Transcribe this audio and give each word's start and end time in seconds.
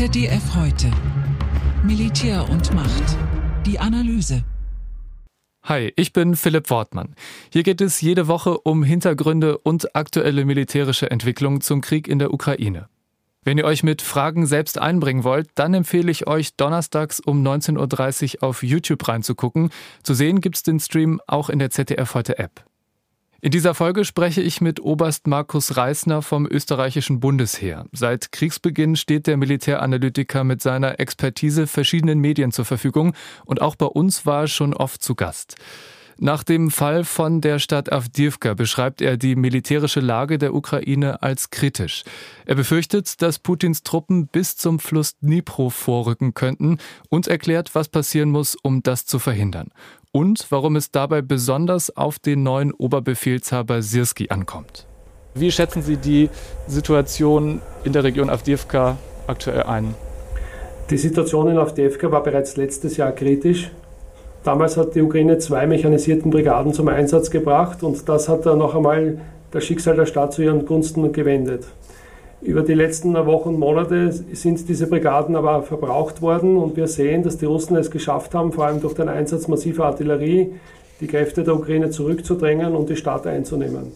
ZDF 0.00 0.54
heute. 0.54 0.90
Militär 1.84 2.48
und 2.48 2.72
Macht. 2.72 3.18
Die 3.66 3.78
Analyse. 3.78 4.44
Hi, 5.64 5.92
ich 5.94 6.14
bin 6.14 6.36
Philipp 6.36 6.70
Wortmann. 6.70 7.14
Hier 7.52 7.64
geht 7.64 7.82
es 7.82 8.00
jede 8.00 8.26
Woche 8.26 8.56
um 8.60 8.82
Hintergründe 8.82 9.58
und 9.58 9.94
aktuelle 9.94 10.46
militärische 10.46 11.10
Entwicklungen 11.10 11.60
zum 11.60 11.82
Krieg 11.82 12.08
in 12.08 12.18
der 12.18 12.32
Ukraine. 12.32 12.88
Wenn 13.44 13.58
ihr 13.58 13.66
euch 13.66 13.82
mit 13.82 14.00
Fragen 14.00 14.46
selbst 14.46 14.78
einbringen 14.78 15.22
wollt, 15.22 15.50
dann 15.56 15.74
empfehle 15.74 16.10
ich 16.10 16.26
euch 16.26 16.56
donnerstags 16.56 17.20
um 17.20 17.46
19.30 17.46 18.36
Uhr 18.36 18.48
auf 18.48 18.62
YouTube 18.62 19.06
reinzugucken. 19.06 19.68
Zu 20.02 20.14
sehen 20.14 20.40
gibt's 20.40 20.62
den 20.62 20.80
Stream 20.80 21.20
auch 21.26 21.50
in 21.50 21.58
der 21.58 21.68
ZDF 21.68 22.14
heute 22.14 22.38
App. 22.38 22.64
In 23.42 23.52
dieser 23.52 23.72
Folge 23.72 24.04
spreche 24.04 24.42
ich 24.42 24.60
mit 24.60 24.80
Oberst 24.80 25.26
Markus 25.26 25.78
Reisner 25.78 26.20
vom 26.20 26.46
österreichischen 26.46 27.20
Bundesheer. 27.20 27.86
Seit 27.90 28.32
Kriegsbeginn 28.32 28.96
steht 28.96 29.26
der 29.26 29.38
Militäranalytiker 29.38 30.44
mit 30.44 30.60
seiner 30.60 31.00
Expertise 31.00 31.66
verschiedenen 31.66 32.18
Medien 32.18 32.52
zur 32.52 32.66
Verfügung 32.66 33.14
und 33.46 33.62
auch 33.62 33.76
bei 33.76 33.86
uns 33.86 34.26
war 34.26 34.42
er 34.42 34.48
schon 34.48 34.74
oft 34.74 35.02
zu 35.02 35.14
Gast. 35.14 35.56
Nach 36.22 36.44
dem 36.44 36.70
Fall 36.70 37.04
von 37.04 37.40
der 37.40 37.58
Stadt 37.58 37.90
Avdiivka 37.90 38.52
beschreibt 38.52 39.00
er 39.00 39.16
die 39.16 39.36
militärische 39.36 40.00
Lage 40.00 40.36
der 40.36 40.54
Ukraine 40.54 41.22
als 41.22 41.48
kritisch. 41.48 42.04
Er 42.44 42.56
befürchtet, 42.56 43.22
dass 43.22 43.38
Putins 43.38 43.84
Truppen 43.84 44.26
bis 44.26 44.54
zum 44.54 44.80
Fluss 44.80 45.18
Dnipro 45.20 45.70
vorrücken 45.70 46.34
könnten 46.34 46.76
und 47.08 47.26
erklärt, 47.26 47.74
was 47.74 47.88
passieren 47.88 48.28
muss, 48.28 48.54
um 48.54 48.82
das 48.82 49.06
zu 49.06 49.18
verhindern. 49.18 49.70
Und 50.12 50.44
warum 50.50 50.74
es 50.74 50.90
dabei 50.90 51.22
besonders 51.22 51.96
auf 51.96 52.18
den 52.18 52.42
neuen 52.42 52.72
Oberbefehlshaber 52.72 53.80
Sirski 53.80 54.28
ankommt. 54.28 54.86
Wie 55.34 55.52
schätzen 55.52 55.82
Sie 55.82 55.96
die 55.96 56.28
Situation 56.66 57.60
in 57.84 57.92
der 57.92 58.02
Region 58.02 58.28
Avdiivka 58.28 58.96
aktuell 59.28 59.62
ein? 59.62 59.94
Die 60.90 60.98
Situation 60.98 61.46
in 61.46 61.58
Avdiivka 61.58 62.10
war 62.10 62.24
bereits 62.24 62.56
letztes 62.56 62.96
Jahr 62.96 63.12
kritisch. 63.12 63.70
Damals 64.42 64.76
hat 64.76 64.96
die 64.96 65.02
Ukraine 65.02 65.38
zwei 65.38 65.68
mechanisierten 65.68 66.32
Brigaden 66.32 66.72
zum 66.72 66.88
Einsatz 66.88 67.30
gebracht 67.30 67.84
und 67.84 68.08
das 68.08 68.28
hat 68.28 68.46
dann 68.46 68.58
noch 68.58 68.74
einmal 68.74 69.20
das 69.52 69.64
Schicksal 69.64 69.94
der 69.94 70.06
Stadt 70.06 70.32
zu 70.32 70.42
ihren 70.42 70.66
Gunsten 70.66 71.12
gewendet. 71.12 71.66
Über 72.42 72.62
die 72.62 72.72
letzten 72.72 73.14
Wochen 73.14 73.50
und 73.50 73.58
Monate 73.58 74.10
sind 74.12 74.66
diese 74.66 74.86
Brigaden 74.86 75.36
aber 75.36 75.62
verbraucht 75.62 76.22
worden 76.22 76.56
und 76.56 76.74
wir 76.74 76.86
sehen, 76.86 77.22
dass 77.22 77.36
die 77.36 77.44
Russen 77.44 77.76
es 77.76 77.90
geschafft 77.90 78.34
haben, 78.34 78.52
vor 78.52 78.64
allem 78.64 78.80
durch 78.80 78.94
den 78.94 79.10
Einsatz 79.10 79.46
massiver 79.46 79.84
Artillerie, 79.84 80.54
die 81.02 81.06
Kräfte 81.06 81.44
der 81.44 81.54
Ukraine 81.54 81.90
zurückzudrängen 81.90 82.74
und 82.74 82.88
die 82.88 82.96
Stadt 82.96 83.26
einzunehmen. 83.26 83.92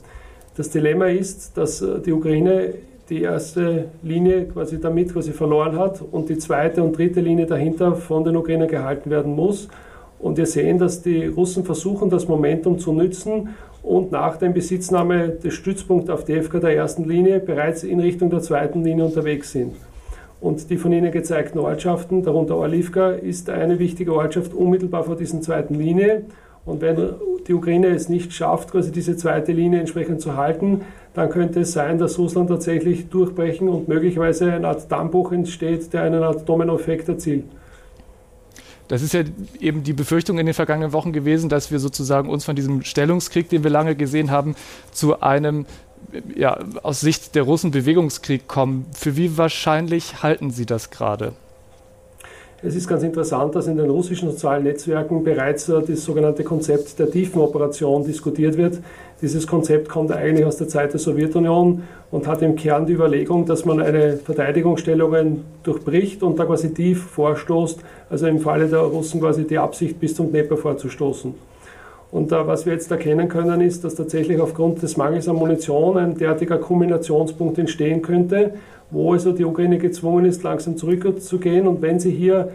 Das 0.57 0.69
Dilemma 0.69 1.07
ist, 1.07 1.57
dass 1.57 1.83
die 2.05 2.13
Ukraine 2.13 2.75
die 3.09 3.23
erste 3.23 3.87
Linie 4.03 4.45
quasi 4.45 4.79
damit 4.79 5.13
quasi 5.13 5.33
verloren 5.33 5.79
hat 5.79 6.03
und 6.11 6.29
die 6.29 6.39
zweite 6.39 6.83
und 6.83 6.97
dritte 6.97 7.21
Linie 7.21 7.47
dahinter 7.47 7.97
von 7.97 8.25
den 8.25 8.37
Ukrainern 8.37 8.69
gehalten 8.69 9.11
werden 9.11 9.35
muss. 9.35 9.69
Und 10.19 10.37
wir 10.37 10.47
sehen, 10.47 10.79
dass 10.79 11.03
die 11.03 11.27
Russen 11.27 11.65
versuchen, 11.65 12.11
das 12.11 12.29
Momentum 12.29 12.79
zu 12.79 12.93
nützen 12.93 13.51
und 13.85 14.13
nach 14.13 14.39
der 14.39 14.49
Besitznahme 14.49 15.29
des 15.29 15.55
Stützpunkts 15.55 16.09
auf 16.09 16.25
DFK 16.25 16.61
der 16.61 16.75
ersten 16.75 17.05
Linie 17.05 17.39
bereits 17.39 17.85
in 17.85 18.01
Richtung 18.01 18.31
der 18.31 18.41
zweiten 18.41 18.83
Linie 18.83 19.05
unterwegs 19.05 19.53
sind. 19.53 19.75
Und 20.41 20.71
die 20.71 20.79
von 20.79 20.93
Ihnen 20.93 21.13
gezeigten 21.13 21.59
Ortschaften, 21.59 22.23
darunter 22.23 22.57
Orlivka, 22.57 23.11
ist 23.11 23.51
eine 23.51 23.79
wichtige 23.79 24.15
Ortschaft 24.15 24.55
unmittelbar 24.55 25.05
vor 25.05 25.17
dieser 25.17 25.41
zweiten 25.41 25.75
Linie. 25.75 26.23
Und 26.65 26.81
wenn 26.81 26.97
die 27.47 27.53
Ukraine 27.53 27.89
es 27.89 28.09
nicht 28.09 28.33
schafft, 28.33 28.73
quasi 28.73 28.91
diese 28.91 29.17
zweite 29.17 29.53
Linie 29.53 29.81
entsprechend 29.81 30.23
zu 30.23 30.35
halten, 30.37 30.81
dann 31.13 31.29
könnte 31.29 31.61
es 31.61 31.73
sein, 31.73 31.99
dass 31.99 32.19
Russland 32.19 32.49
tatsächlich 32.49 33.11
durchbrechen 33.11 33.69
und 33.69 33.89
möglicherweise 33.89 34.51
eine 34.51 34.69
Art 34.69 34.91
Dammbruch 34.91 35.33
entsteht, 35.33 35.93
der 35.93 36.03
eine 36.03 36.25
Art 36.25 36.49
Dominoeffekt 36.49 37.09
erzielt. 37.09 37.45
Das 38.89 39.03
ist 39.03 39.15
ja 39.15 39.23
eben 39.61 39.83
die 39.83 39.93
Befürchtung 39.93 40.39
in 40.39 40.47
den 40.47 40.55
vergangenen 40.55 40.93
Wochen 40.93 41.13
gewesen, 41.13 41.49
dass 41.49 41.71
wir 41.71 41.79
sozusagen 41.79 42.29
uns 42.29 42.45
von 42.45 42.55
diesem 42.55 42.83
Stellungskrieg, 42.83 43.49
den 43.49 43.65
wir 43.65 43.71
lange 43.71 43.97
gesehen 43.97 44.31
haben, 44.31 44.57
zu 44.93 45.21
einem 45.21 45.67
ja, 46.35 46.59
aus 46.83 47.01
Sicht 47.01 47.35
der 47.35 47.45
Russen 47.45 47.71
Bewegungskrieg 47.71 48.47
kommen. 48.47 48.87
Für 48.93 49.17
wie 49.17 49.37
wahrscheinlich 49.39 50.23
halten 50.23 50.51
Sie 50.51 50.67
das 50.67 50.91
gerade? 50.91 51.33
Es 52.67 52.75
ist 52.75 52.89
ganz 52.89 53.03
interessant, 53.03 53.55
dass 53.55 53.67
in 53.67 53.77
den 53.77 53.91
russischen 53.91 54.31
sozialen 54.31 54.65
Netzwerken 54.65 55.23
bereits 55.23 55.69
äh, 55.69 55.83
das 55.87 56.03
sogenannte 56.03 56.45
Konzept 56.45 56.99
der 56.99 57.11
Tiefenoperation 57.11 58.07
diskutiert 58.07 58.57
wird. 58.57 58.79
Dieses 59.21 59.47
Konzept 59.47 59.91
kommt 59.91 60.11
eigentlich 60.11 60.47
aus 60.47 60.57
der 60.57 60.69
Zeit 60.69 60.95
der 60.95 60.99
Sowjetunion 60.99 61.83
und 62.11 62.27
hat 62.27 62.41
im 62.41 62.57
Kern 62.57 62.87
die 62.87 62.95
Überlegung, 62.95 63.45
dass 63.45 63.67
man 63.67 63.83
eine 63.83 64.17
Verteidigungsstellung 64.17 65.43
durchbricht 65.63 66.23
und 66.23 66.39
da 66.39 66.47
quasi 66.47 66.73
tief 66.73 67.03
vorstoßt, 67.03 67.81
also 68.09 68.27
im 68.27 68.41
Falle 68.41 68.67
der 68.67 68.79
Russen 68.79 69.21
quasi 69.21 69.47
die 69.47 69.59
Absicht 69.59 70.01
bis 70.01 70.15
zum 70.15 70.31
Dnepr 70.31 70.57
vorzustoßen. 70.57 71.35
Und 72.15 72.31
äh, 72.31 72.47
was 72.47 72.65
wir 72.65 72.75
jetzt 72.75 72.89
erkennen 72.93 73.27
können, 73.29 73.61
ist, 73.61 73.83
dass 73.83 73.97
tatsächlich 73.97 74.41
aufgrund 74.41 74.81
des 74.81 74.97
Mangels 74.97 75.29
an 75.29 75.35
Munition 75.35 75.99
ein 75.99 76.17
derartiger 76.17 76.59
Kulminationspunkt 76.59 77.59
entstehen 77.59 78.03
könnte, 78.03 78.53
wo 78.93 79.15
also 79.15 79.33
die 79.33 79.45
Ukraine 79.45 79.79
gezwungen 79.79 80.25
ist, 80.25 80.45
langsam 80.45 80.77
zurückzugehen. 80.77 81.67
Und 81.67 81.83
wenn 81.83 81.99
sie 81.99 82.13
hier 82.13 82.53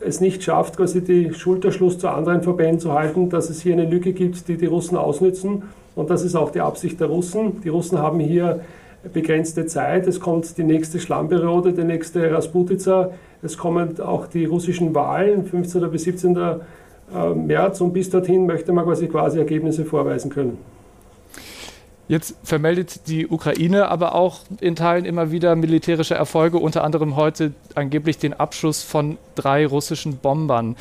es 0.00 0.20
nicht 0.20 0.42
schafft, 0.42 0.76
quasi 0.76 1.04
die 1.04 1.32
Schulterschluss 1.32 1.98
zu 2.00 2.08
anderen 2.08 2.42
Verbänden 2.42 2.80
zu 2.80 2.92
halten, 2.92 3.30
dass 3.30 3.48
es 3.48 3.62
hier 3.62 3.74
eine 3.74 3.84
Lücke 3.84 4.12
gibt, 4.12 4.48
die 4.48 4.56
die 4.56 4.66
Russen 4.66 4.96
ausnützen. 4.96 5.62
Und 5.94 6.10
das 6.10 6.24
ist 6.24 6.34
auch 6.34 6.50
die 6.50 6.60
Absicht 6.60 6.98
der 6.98 7.06
Russen. 7.06 7.60
Die 7.62 7.68
Russen 7.68 7.98
haben 7.98 8.18
hier 8.18 8.62
begrenzte 9.12 9.66
Zeit. 9.66 10.08
Es 10.08 10.18
kommt 10.18 10.58
die 10.58 10.64
nächste 10.64 10.98
Schlammperiode, 10.98 11.72
die 11.72 11.84
nächste 11.84 12.28
Rasputica. 12.32 13.12
Es 13.40 13.56
kommen 13.56 14.00
auch 14.00 14.26
die 14.26 14.46
russischen 14.46 14.96
Wahlen, 14.96 15.44
15. 15.44 15.88
bis 15.92 16.02
17. 16.02 16.36
Äh, 17.14 17.34
März. 17.34 17.80
Und 17.80 17.92
bis 17.92 18.10
dorthin 18.10 18.46
möchte 18.46 18.72
man 18.72 18.84
quasi, 18.84 19.08
quasi 19.08 19.38
Ergebnisse 19.38 19.84
vorweisen 19.84 20.30
können. 20.30 20.58
Jetzt 22.08 22.34
vermeldet 22.42 23.06
die 23.06 23.28
Ukraine 23.28 23.88
aber 23.88 24.16
auch 24.16 24.40
in 24.60 24.74
Teilen 24.74 25.04
immer 25.04 25.30
wieder 25.30 25.54
militärische 25.54 26.14
Erfolge, 26.14 26.58
unter 26.58 26.82
anderem 26.82 27.14
heute 27.14 27.52
angeblich 27.76 28.18
den 28.18 28.34
Abschuss 28.34 28.82
von 28.82 29.16
drei 29.36 29.64
russischen 29.64 30.16
Bombern. 30.16 30.74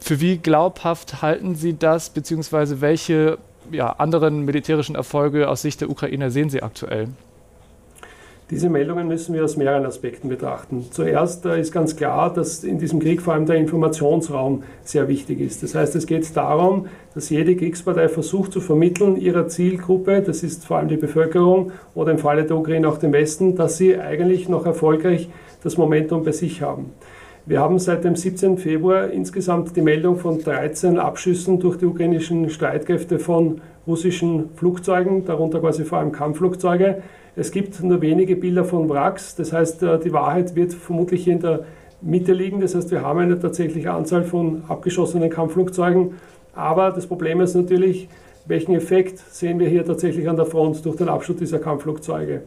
Für 0.00 0.20
wie 0.20 0.36
glaubhaft 0.36 1.22
halten 1.22 1.54
Sie 1.54 1.78
das, 1.78 2.10
beziehungsweise 2.10 2.82
welche 2.82 3.38
ja, 3.72 3.88
anderen 3.90 4.44
militärischen 4.44 4.96
Erfolge 4.96 5.48
aus 5.48 5.62
Sicht 5.62 5.80
der 5.80 5.88
Ukraine 5.88 6.30
sehen 6.30 6.50
Sie 6.50 6.62
aktuell? 6.62 7.08
Diese 8.50 8.68
Meldungen 8.68 9.06
müssen 9.06 9.32
wir 9.32 9.44
aus 9.44 9.56
mehreren 9.56 9.86
Aspekten 9.86 10.28
betrachten. 10.28 10.84
Zuerst 10.90 11.46
äh, 11.46 11.60
ist 11.60 11.70
ganz 11.70 11.94
klar, 11.94 12.34
dass 12.34 12.64
in 12.64 12.78
diesem 12.80 12.98
Krieg 12.98 13.22
vor 13.22 13.34
allem 13.34 13.46
der 13.46 13.54
Informationsraum 13.54 14.64
sehr 14.82 15.06
wichtig 15.06 15.40
ist. 15.40 15.62
Das 15.62 15.76
heißt, 15.76 15.94
es 15.94 16.04
geht 16.04 16.36
darum, 16.36 16.88
dass 17.14 17.30
jede 17.30 17.54
Kriegspartei 17.54 18.08
versucht 18.08 18.52
zu 18.52 18.60
vermitteln 18.60 19.16
ihrer 19.16 19.46
Zielgruppe, 19.46 20.20
das 20.20 20.42
ist 20.42 20.66
vor 20.66 20.78
allem 20.78 20.88
die 20.88 20.96
Bevölkerung 20.96 21.70
oder 21.94 22.10
im 22.10 22.18
Falle 22.18 22.44
der 22.44 22.56
Ukraine 22.56 22.88
auch 22.88 22.98
dem 22.98 23.12
Westen, 23.12 23.54
dass 23.54 23.76
sie 23.76 23.96
eigentlich 23.96 24.48
noch 24.48 24.66
erfolgreich 24.66 25.28
das 25.62 25.76
Momentum 25.76 26.24
bei 26.24 26.32
sich 26.32 26.60
haben. 26.60 26.86
Wir 27.46 27.60
haben 27.60 27.78
seit 27.78 28.02
dem 28.02 28.16
17. 28.16 28.58
Februar 28.58 29.10
insgesamt 29.10 29.76
die 29.76 29.80
Meldung 29.80 30.16
von 30.16 30.40
13 30.40 30.98
Abschüssen 30.98 31.60
durch 31.60 31.78
die 31.78 31.86
ukrainischen 31.86 32.50
Streitkräfte 32.50 33.20
von 33.20 33.60
russischen 33.86 34.50
Flugzeugen, 34.56 35.24
darunter 35.24 35.60
quasi 35.60 35.84
vor 35.84 35.98
allem 35.98 36.12
Kampfflugzeuge. 36.12 37.02
Es 37.40 37.52
gibt 37.52 37.82
nur 37.82 38.02
wenige 38.02 38.36
Bilder 38.36 38.66
von 38.66 38.86
Wracks, 38.90 39.34
das 39.34 39.50
heißt, 39.50 39.82
äh, 39.82 39.98
die 39.98 40.12
Wahrheit 40.12 40.54
wird 40.56 40.74
vermutlich 40.74 41.26
in 41.26 41.40
der 41.40 41.64
Mitte 42.02 42.34
liegen. 42.34 42.60
Das 42.60 42.74
heißt, 42.74 42.90
wir 42.90 43.00
haben 43.00 43.18
eine 43.18 43.40
tatsächliche 43.40 43.92
Anzahl 43.92 44.24
von 44.24 44.62
abgeschossenen 44.68 45.30
Kampfflugzeugen. 45.30 46.16
Aber 46.54 46.90
das 46.90 47.06
Problem 47.06 47.40
ist 47.40 47.54
natürlich, 47.54 48.10
welchen 48.44 48.74
Effekt 48.74 49.20
sehen 49.20 49.58
wir 49.58 49.68
hier 49.68 49.86
tatsächlich 49.86 50.28
an 50.28 50.36
der 50.36 50.44
Front 50.44 50.84
durch 50.84 50.96
den 50.96 51.08
Abschuss 51.08 51.36
dieser 51.36 51.60
Kampfflugzeuge. 51.60 52.42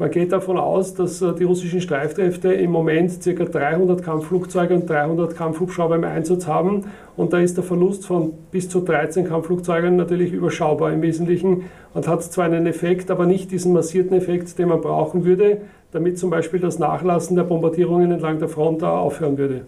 Man 0.00 0.10
geht 0.10 0.32
davon 0.32 0.56
aus, 0.56 0.94
dass 0.94 1.20
äh, 1.20 1.34
die 1.34 1.44
russischen 1.44 1.82
Streitkräfte 1.82 2.54
im 2.54 2.70
Moment 2.70 3.20
ca. 3.22 3.44
300 3.44 4.02
Kampfflugzeuge 4.02 4.74
und 4.74 4.88
300 4.88 5.36
Kampfhubschrauber 5.36 5.96
im 5.96 6.04
Einsatz 6.04 6.46
haben. 6.46 6.86
Und 7.18 7.34
da 7.34 7.38
ist 7.40 7.58
der 7.58 7.64
Verlust 7.64 8.06
von 8.06 8.32
bis 8.50 8.70
zu 8.70 8.80
13 8.80 9.28
Kampfflugzeugen 9.28 9.96
natürlich 9.96 10.32
überschaubar 10.32 10.90
im 10.90 11.02
Wesentlichen 11.02 11.64
und 11.92 12.08
hat 12.08 12.22
zwar 12.22 12.46
einen 12.46 12.66
Effekt, 12.66 13.10
aber 13.10 13.26
nicht 13.26 13.50
diesen 13.50 13.74
massierten 13.74 14.16
Effekt, 14.16 14.58
den 14.58 14.70
man 14.70 14.80
brauchen 14.80 15.26
würde, 15.26 15.58
damit 15.92 16.18
zum 16.18 16.30
Beispiel 16.30 16.60
das 16.60 16.78
Nachlassen 16.78 17.36
der 17.36 17.44
Bombardierungen 17.44 18.10
entlang 18.10 18.38
der 18.38 18.48
Front 18.48 18.82
aufhören 18.82 19.36
würde. 19.36 19.66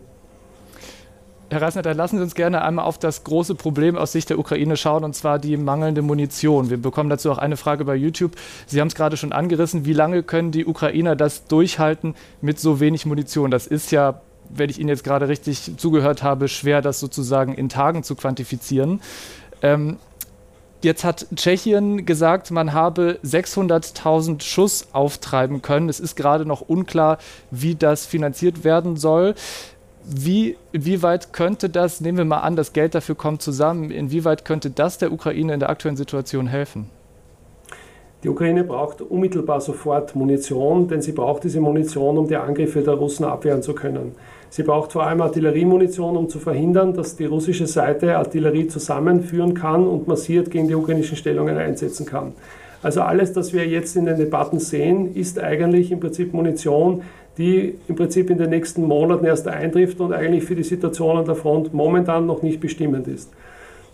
Herr 1.53 1.61
Reisner, 1.61 1.83
dann 1.83 1.99
lassen 1.99 2.17
Sie 2.17 2.23
uns 2.23 2.35
gerne 2.35 2.63
einmal 2.63 2.87
auf 2.87 2.99
das 2.99 3.25
große 3.25 3.55
Problem 3.55 3.95
aus 3.95 4.13
Sicht 4.13 4.31
der 4.31 4.39
Ukraine 4.39 4.79
schauen, 4.79 5.05
und 5.05 5.15
zwar 5.15 5.39
die 5.39 5.59
mangelnde 5.59 6.01
Munition. 6.01 6.71
Wir 6.71 6.79
bekommen 6.79 7.11
dazu 7.11 7.31
auch 7.31 7.37
eine 7.37 7.59
Frage 7.59 7.85
bei 7.85 7.95
YouTube. 7.95 8.33
Sie 8.67 8.81
haben 8.81 8.89
es 8.89 8.95
gerade 8.95 9.19
schon 9.19 9.33
angerissen. 9.33 9.85
Wie 9.85 9.93
lange 9.93 10.23
können 10.23 10.51
die 10.51 10.65
Ukrainer 10.65 11.15
das 11.15 11.47
durchhalten 11.49 12.15
mit 12.41 12.59
so 12.59 12.81
wenig 12.81 13.05
Munition? 13.05 13.51
Das 13.51 13.67
ist 13.67 13.93
ja, 13.93 14.23
wenn 14.49 14.71
ich 14.71 14.79
Ihnen 14.79 14.89
jetzt 14.89 15.05
gerade 15.05 15.29
richtig 15.29 15.77
zugehört 15.77 16.23
habe, 16.23 16.49
schwer, 16.49 16.81
das 16.81 17.01
sozusagen 17.01 17.53
in 17.53 17.69
Tagen 17.69 18.03
zu 18.03 18.15
quantifizieren. 18.15 19.03
Ähm, 19.61 19.99
Jetzt 20.83 21.05
hat 21.05 21.29
Tschechien 21.37 22.07
gesagt, 22.07 22.51
man 22.51 22.73
habe 22.73 23.21
600.000 23.25 24.43
Schuss 24.43 24.89
auftreiben 24.93 25.63
können. 25.63 25.89
Es 25.89 26.01
ist 26.01 26.17
gerade 26.17 26.45
noch 26.45 26.61
unklar, 26.61 27.19
wie 27.53 27.77
das 27.77 28.05
finanziert 28.05 28.65
werden 28.65 28.97
soll. 28.97 29.37
Wie, 30.05 30.57
inwieweit 30.73 31.33
könnte 31.33 31.69
das, 31.69 32.01
nehmen 32.01 32.19
wir 32.19 32.25
mal 32.25 32.41
an, 32.41 32.57
das 32.57 32.73
Geld 32.73 32.95
dafür 32.95 33.15
kommt 33.15 33.43
zusammen, 33.43 33.91
inwieweit 33.91 34.45
könnte 34.45 34.71
das 34.71 34.99
der 34.99 35.13
Ukraine 35.13 35.55
in 35.55 35.61
der 35.61 35.71
aktuellen 35.71 35.97
Situation 35.97 36.47
helfen? 36.47 36.91
Die 38.23 38.29
Ukraine 38.29 38.63
braucht 38.63 39.01
unmittelbar 39.01 39.61
sofort 39.61 40.15
Munition, 40.15 40.87
denn 40.87 41.03
sie 41.03 41.11
braucht 41.11 41.43
diese 41.43 41.61
Munition, 41.61 42.19
um 42.19 42.29
die 42.29 42.37
Angriffe 42.37 42.81
der 42.81 42.95
Russen 42.95 43.25
abwehren 43.25 43.63
zu 43.63 43.75
können. 43.75 44.13
Sie 44.49 44.63
braucht 44.63 44.93
vor 44.93 45.05
allem 45.05 45.21
Artilleriemunition, 45.23 46.17
um 46.17 46.29
zu 46.29 46.39
verhindern, 46.39 46.95
dass 46.95 47.17
die 47.17 47.25
russische 47.25 47.67
Seite 47.67 48.17
Artillerie 48.17 48.69
zusammenführen 48.69 49.55
kann 49.55 49.87
und 49.87 50.07
massiert 50.07 50.51
gegen 50.51 50.69
die 50.69 50.75
ukrainischen 50.75 51.17
Stellungen 51.17 51.57
einsetzen 51.57 52.07
kann. 52.07 52.33
Also 52.83 53.01
alles, 53.01 53.35
was 53.35 53.53
wir 53.53 53.67
jetzt 53.67 53.97
in 53.97 54.07
den 54.07 54.17
Debatten 54.17 54.59
sehen, 54.59 55.15
ist 55.15 55.39
eigentlich 55.39 55.91
im 55.91 56.01
Prinzip 56.01 56.33
Munition, 56.33 57.03
die 57.39 57.79
im 57.89 57.97
Prinzip 57.97 58.31
in 58.31 58.39
den 58.39 58.51
nächsten 58.51 58.83
Monaten 58.83 59.25
erst 59.25 59.49
eintrifft 59.49 60.01
und 60.01 60.13
eigentlich 60.13 60.45
für 60.45 60.55
die 60.55 60.63
Situation 60.63 61.17
an 61.17 61.25
der 61.25 61.35
Front 61.35 61.73
momentan 61.73 62.27
noch 62.27 62.43
nicht 62.43 62.61
bestimmend 62.61 63.09
ist. 63.09 63.31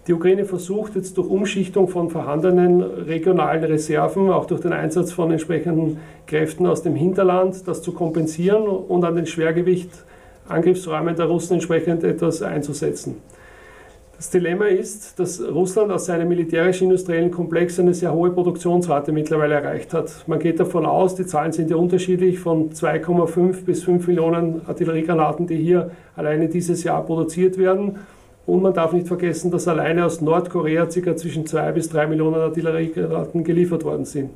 Die 0.09 0.15
Ukraine 0.15 0.47
versucht 0.47 0.95
jetzt 0.95 1.19
durch 1.19 1.29
Umschichtung 1.29 1.87
von 1.87 2.09
vorhandenen 2.09 2.81
regionalen 2.81 3.63
Reserven, 3.65 4.31
auch 4.31 4.47
durch 4.47 4.63
den 4.63 4.73
Einsatz 4.73 5.13
von 5.13 5.31
entsprechenden 5.31 5.99
Kräften 6.27 6.67
aus 6.67 6.83
dem 6.83 6.95
Hinterland, 6.95 7.69
das 7.69 7.83
zu 7.83 7.93
kompensieren 7.93 8.63
und 8.63 9.05
an 9.05 9.17
den 9.17 9.27
Schwergewicht 9.27 9.91
Angriffsräumen 10.49 11.15
der 11.15 11.27
Russen 11.27 11.55
entsprechend 11.55 12.05
etwas 12.05 12.41
einzusetzen. 12.41 13.17
Das 14.19 14.31
Dilemma 14.31 14.65
ist, 14.65 15.21
dass 15.21 15.41
Russland 15.41 15.93
aus 15.93 16.07
seinem 16.07 16.27
militärisch-industriellen 16.27 17.31
Komplex 17.31 17.79
eine 17.79 17.95
sehr 17.95 18.13
hohe 18.13 18.33
Produktionsrate 18.33 19.13
mittlerweile 19.13 19.55
erreicht 19.55 19.95
hat. 19.95 20.25
Man 20.27 20.41
geht 20.41 20.59
davon 20.59 20.87
aus, 20.87 21.15
die 21.15 21.25
Zahlen 21.25 21.53
sind 21.53 21.71
ja 21.71 21.77
unterschiedlich, 21.77 22.41
von 22.41 22.71
2,5 22.73 23.65
bis 23.65 23.85
5 23.85 24.09
Millionen 24.09 24.63
Artilleriegranaten, 24.67 25.47
die 25.47 25.59
hier 25.59 25.93
alleine 26.17 26.49
dieses 26.49 26.83
Jahr 26.83 27.07
produziert 27.07 27.59
werden. 27.59 27.99
Und 28.45 28.61
man 28.61 28.75
darf 28.75 28.93
nicht 28.93 29.07
vergessen, 29.07 29.53
dass 29.53 29.69
alleine 29.69 30.05
aus 30.05 30.21
Nordkorea 30.21 30.87
ca. 30.87 31.15
zwischen 31.15 31.47
2 31.47 31.71
bis 31.71 31.89
3 31.91 32.09
Millionen 32.09 32.41
Artilleriegranaten 32.41 33.45
geliefert 33.45 33.85
worden 33.85 34.05
sind. 34.05 34.31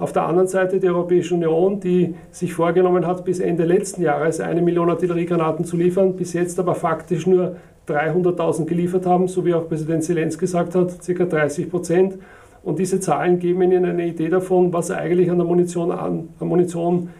Auf 0.00 0.12
der 0.12 0.26
anderen 0.26 0.48
Seite 0.48 0.80
die 0.80 0.88
Europäische 0.88 1.34
Union, 1.34 1.78
die 1.78 2.16
sich 2.32 2.54
vorgenommen 2.54 3.06
hat, 3.06 3.24
bis 3.24 3.38
Ende 3.38 3.66
letzten 3.66 4.02
Jahres 4.02 4.40
eine 4.40 4.62
Million 4.62 4.90
Artilleriegranaten 4.90 5.64
zu 5.64 5.76
liefern, 5.76 6.16
bis 6.16 6.32
jetzt 6.32 6.58
aber 6.58 6.74
faktisch 6.74 7.28
nur 7.28 7.54
300.000 7.88 8.64
geliefert 8.66 9.06
haben, 9.06 9.28
so 9.28 9.44
wie 9.44 9.54
auch 9.54 9.68
Präsident 9.68 10.04
Zelensky 10.04 10.40
gesagt 10.40 10.74
hat, 10.74 10.98
ca. 11.04 11.24
30 11.24 11.70
Prozent. 11.70 12.18
Und 12.62 12.78
diese 12.78 13.00
Zahlen 13.00 13.38
geben 13.38 13.62
Ihnen 13.62 13.84
eine 13.84 14.06
Idee 14.06 14.28
davon, 14.28 14.72
was 14.72 14.90
eigentlich 14.90 15.30
an 15.30 15.38
der 15.38 15.46
Munition, 15.46 15.90
an, 15.90 16.28
an 16.38 16.48
Munition 16.48 17.10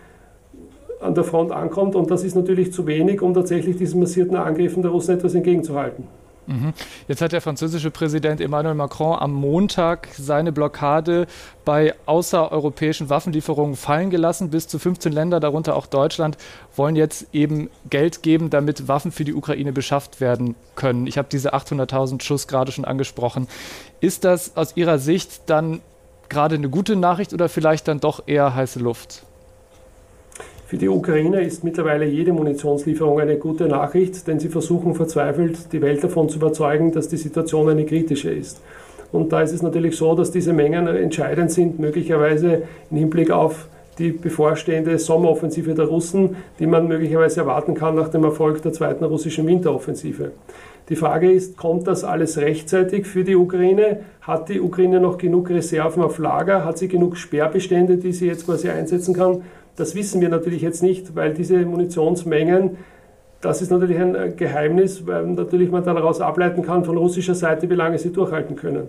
an 1.01 1.15
der 1.15 1.25
Front 1.25 1.51
ankommt. 1.51 1.97
Und 1.97 2.11
das 2.11 2.23
ist 2.23 2.37
natürlich 2.37 2.73
zu 2.73 2.87
wenig, 2.87 3.23
um 3.23 3.35
tatsächlich 3.35 3.77
diesen 3.77 4.01
massierten 4.01 4.37
Angriffen 4.37 4.83
der 4.83 4.93
Russen 4.93 5.17
etwas 5.17 5.35
entgegenzuhalten. 5.35 6.05
Mhm. 6.47 6.73
Jetzt 7.07 7.23
hat 7.23 7.33
der 7.33 7.41
französische 7.41 7.91
Präsident 7.91 8.41
Emmanuel 8.41 8.75
Macron 8.75 9.19
am 9.19 9.33
Montag 9.33 10.09
seine 10.13 10.53
Blockade 10.53 11.27
bei 11.65 11.95
außereuropäischen 12.07 13.11
Waffenlieferungen 13.11 13.77
fallen 13.77 14.11
gelassen. 14.11 14.51
Bis 14.51 14.67
zu 14.67 14.79
15 14.79 15.13
Länder, 15.13 15.39
darunter 15.39 15.77
auch 15.77 15.87
Deutschland, 15.87 16.37
wollen 16.75 16.97
jetzt 16.97 17.27
eben 17.33 17.71
Geld 17.91 18.23
geben, 18.23 18.51
damit 18.51 18.89
Waffen 18.89 19.13
für 19.13 19.25
die 19.25 19.35
Ukraine 19.35 19.73
beschafft 19.73 20.21
werden 20.21 20.57
können. 20.75 21.07
Ich 21.07 21.17
habe 21.19 21.29
diese 21.31 21.55
800.000 21.55 22.23
Schuss 22.23 22.49
gerade 22.49 22.73
schon 22.73 22.85
angesprochen. 22.85 23.47
Ist 24.01 24.25
das 24.25 24.57
aus 24.57 24.77
Ihrer 24.77 24.99
Sicht 24.99 25.43
dann 25.47 25.81
gerade 26.29 26.57
eine 26.57 26.69
gute 26.69 26.97
Nachricht 26.97 27.33
oder 27.33 27.49
vielleicht 27.49 27.87
dann 27.87 28.01
doch 28.01 28.25
eher 28.27 28.55
heiße 28.55 28.81
Luft? 28.81 29.23
Für 30.73 30.79
die 30.79 30.89
Ukraine 30.89 31.43
ist 31.43 31.65
mittlerweile 31.65 32.07
jede 32.07 32.33
Munitionslieferung 32.33 33.21
eine 33.21 33.37
gute 33.37 33.67
Nachricht, 33.67 34.27
denn 34.27 34.41
sie 34.41 34.49
versuchen 34.49 34.95
verzweifelt, 34.95 35.71
die 35.71 35.83
Welt 35.83 36.03
davon 36.03 36.31
zu 36.31 36.39
überzeugen, 36.39 36.93
dass 36.93 37.09
die 37.09 37.19
Situation 37.19 37.69
eine 37.69 37.85
kritische 37.85 38.31
ist. 38.31 38.63
Und 39.13 39.35
da 39.35 39.43
ist 39.43 39.53
es 39.53 39.61
natürlich 39.61 39.99
so, 39.99 40.15
dass 40.15 40.31
diese 40.31 40.55
Mengen 40.55 40.87
entscheidend 40.87 41.53
sind, 41.53 41.79
möglicherweise 41.79 42.63
im 42.91 42.97
Hinblick 42.97 43.31
auf 43.31 43.69
die 43.99 44.13
bevorstehende 44.13 44.99
Sommeroffensive 44.99 45.75
der 45.75 45.85
Russen, 45.85 46.37
die 46.59 46.67
man 46.67 46.89
möglicherweise 46.89 47.41
erwarten 47.41 47.75
kann 47.75 47.95
nach 47.95 48.09
dem 48.09 48.25
Erfolg 48.25 48.63
der 48.63 48.73
zweiten 48.73 49.05
russischen 49.05 49.47
Winteroffensive. 49.47 50.33
Die 50.89 50.97
Frage 50.97 51.31
ist, 51.31 51.59
kommt 51.59 51.87
das 51.87 52.03
alles 52.03 52.39
rechtzeitig 52.39 53.07
für 53.07 53.25
die 53.25 53.37
Ukraine? 53.37 54.01
Hat 54.23 54.49
die 54.49 54.61
Ukraine 54.61 55.01
noch 55.01 55.19
genug 55.19 55.51
Reserven 55.51 56.03
auf 56.03 56.17
Lager? 56.17 56.65
Hat 56.65 56.79
sie 56.79 56.89
genug 56.89 57.19
Sperrbestände, 57.19 57.99
die 57.99 58.13
sie 58.13 58.27
jetzt 58.27 58.47
quasi 58.47 58.71
einsetzen 58.71 59.13
kann? 59.15 59.43
Das 59.77 59.95
wissen 59.95 60.21
wir 60.21 60.29
natürlich 60.29 60.63
jetzt 60.63 60.83
nicht, 60.83 61.17
weil 61.17 61.33
diese 61.33 61.59
Munitionsmengen, 61.65 62.77
das 63.41 63.63
ist 63.63 63.71
natürlich 63.71 63.99
ein 63.99 64.37
Geheimnis, 64.37 65.07
weil 65.07 65.27
natürlich 65.27 65.71
man 65.71 65.83
daraus 65.85 66.21
ableiten 66.21 66.63
kann 66.63 66.85
von 66.85 66.97
russischer 66.97 67.35
Seite, 67.35 67.69
wie 67.71 67.75
lange 67.75 67.99
sie 67.99 68.13
durchhalten 68.13 68.57
können. 68.57 68.89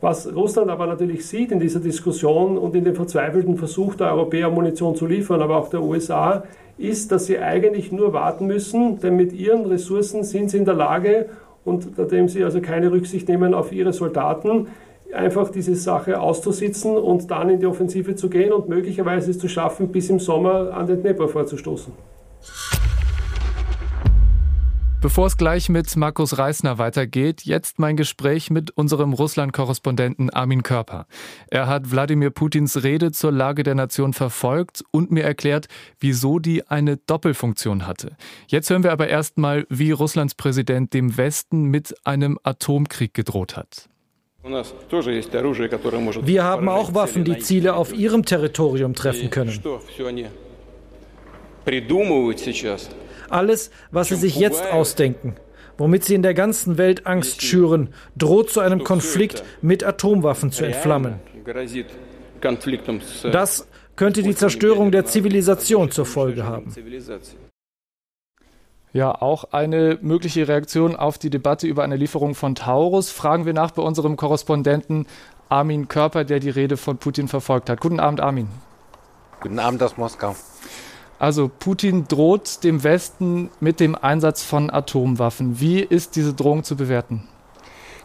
Was 0.00 0.32
Russland 0.32 0.70
aber 0.70 0.86
natürlich 0.86 1.26
sieht 1.26 1.50
in 1.50 1.58
dieser 1.58 1.80
Diskussion 1.80 2.56
und 2.56 2.76
in 2.76 2.84
dem 2.84 2.94
verzweifelten 2.94 3.56
Versuch 3.56 3.96
der 3.96 4.12
Europäer 4.12 4.48
Munition 4.48 4.94
zu 4.94 5.06
liefern, 5.06 5.42
aber 5.42 5.56
auch 5.56 5.70
der 5.70 5.82
USA, 5.82 6.44
ist, 6.78 7.10
dass 7.10 7.26
sie 7.26 7.40
eigentlich 7.40 7.90
nur 7.90 8.12
warten 8.12 8.46
müssen, 8.46 9.00
denn 9.00 9.16
mit 9.16 9.32
ihren 9.32 9.66
Ressourcen 9.66 10.22
sind 10.22 10.50
sie 10.50 10.58
in 10.58 10.64
der 10.64 10.74
Lage, 10.74 11.26
und 11.64 11.98
nachdem 11.98 12.28
sie 12.28 12.44
also 12.44 12.60
keine 12.60 12.92
Rücksicht 12.92 13.28
nehmen 13.28 13.52
auf 13.52 13.72
ihre 13.72 13.92
Soldaten, 13.92 14.68
einfach 15.14 15.50
diese 15.50 15.74
Sache 15.74 16.20
auszusitzen 16.20 16.96
und 16.96 17.30
dann 17.30 17.50
in 17.50 17.60
die 17.60 17.66
Offensive 17.66 18.14
zu 18.14 18.28
gehen 18.28 18.52
und 18.52 18.68
möglicherweise 18.68 19.30
es 19.30 19.38
zu 19.38 19.48
schaffen, 19.48 19.90
bis 19.90 20.10
im 20.10 20.18
Sommer 20.18 20.72
an 20.74 20.86
den 20.86 21.02
Dnepr 21.02 21.28
vorzustoßen. 21.28 21.92
Bevor 25.00 25.26
es 25.26 25.36
gleich 25.36 25.68
mit 25.68 25.94
Markus 25.94 26.38
Reisner 26.38 26.78
weitergeht, 26.78 27.42
jetzt 27.44 27.78
mein 27.78 27.96
Gespräch 27.96 28.50
mit 28.50 28.72
unserem 28.72 29.12
Russland-Korrespondenten 29.12 30.28
Armin 30.30 30.64
Körper. 30.64 31.06
Er 31.46 31.68
hat 31.68 31.92
Wladimir 31.92 32.30
Putins 32.30 32.82
Rede 32.82 33.12
zur 33.12 33.30
Lage 33.30 33.62
der 33.62 33.76
Nation 33.76 34.12
verfolgt 34.12 34.82
und 34.90 35.12
mir 35.12 35.22
erklärt, 35.22 35.68
wieso 36.00 36.40
die 36.40 36.66
eine 36.66 36.96
Doppelfunktion 36.96 37.86
hatte. 37.86 38.16
Jetzt 38.48 38.70
hören 38.70 38.82
wir 38.82 38.90
aber 38.90 39.06
erstmal, 39.06 39.66
wie 39.70 39.92
Russlands 39.92 40.34
Präsident 40.34 40.92
dem 40.92 41.16
Westen 41.16 41.66
mit 41.66 41.94
einem 42.04 42.36
Atomkrieg 42.42 43.14
gedroht 43.14 43.56
hat. 43.56 43.88
Wir 46.22 46.44
haben 46.44 46.68
auch 46.68 46.94
Waffen, 46.94 47.24
die 47.24 47.38
Ziele 47.38 47.74
auf 47.74 47.92
ihrem 47.92 48.24
Territorium 48.24 48.94
treffen 48.94 49.30
können. 49.30 49.60
Alles, 53.28 53.70
was 53.90 54.08
sie 54.08 54.14
sich 54.14 54.36
jetzt 54.36 54.72
ausdenken, 54.72 55.34
womit 55.76 56.04
sie 56.04 56.14
in 56.14 56.22
der 56.22 56.34
ganzen 56.34 56.78
Welt 56.78 57.04
Angst 57.06 57.42
schüren, 57.42 57.92
droht 58.16 58.50
zu 58.50 58.60
einem 58.60 58.84
Konflikt 58.84 59.42
mit 59.60 59.82
Atomwaffen 59.82 60.52
zu 60.52 60.64
entflammen. 60.64 61.14
Das 63.32 63.66
könnte 63.96 64.22
die 64.22 64.34
Zerstörung 64.36 64.92
der 64.92 65.04
Zivilisation 65.04 65.90
zur 65.90 66.06
Folge 66.06 66.44
haben. 66.44 66.72
Ja, 68.92 69.20
auch 69.20 69.52
eine 69.52 69.98
mögliche 70.00 70.48
Reaktion 70.48 70.96
auf 70.96 71.18
die 71.18 71.30
Debatte 71.30 71.66
über 71.66 71.84
eine 71.84 71.96
Lieferung 71.96 72.34
von 72.34 72.54
Taurus 72.54 73.10
fragen 73.10 73.44
wir 73.44 73.52
nach 73.52 73.72
bei 73.72 73.82
unserem 73.82 74.16
Korrespondenten 74.16 75.06
Armin 75.50 75.88
Körper, 75.88 76.24
der 76.24 76.40
die 76.40 76.50
Rede 76.50 76.76
von 76.76 76.96
Putin 76.98 77.28
verfolgt 77.28 77.68
hat. 77.68 77.80
Guten 77.80 78.00
Abend, 78.00 78.20
Armin. 78.20 78.48
Guten 79.40 79.58
Abend 79.58 79.82
aus 79.82 79.96
Moskau. 79.96 80.34
Also 81.18 81.48
Putin 81.48 82.06
droht 82.06 82.64
dem 82.64 82.84
Westen 82.84 83.50
mit 83.60 83.80
dem 83.80 83.94
Einsatz 83.94 84.42
von 84.42 84.70
Atomwaffen. 84.70 85.60
Wie 85.60 85.80
ist 85.80 86.16
diese 86.16 86.32
Drohung 86.32 86.64
zu 86.64 86.76
bewerten? 86.76 87.28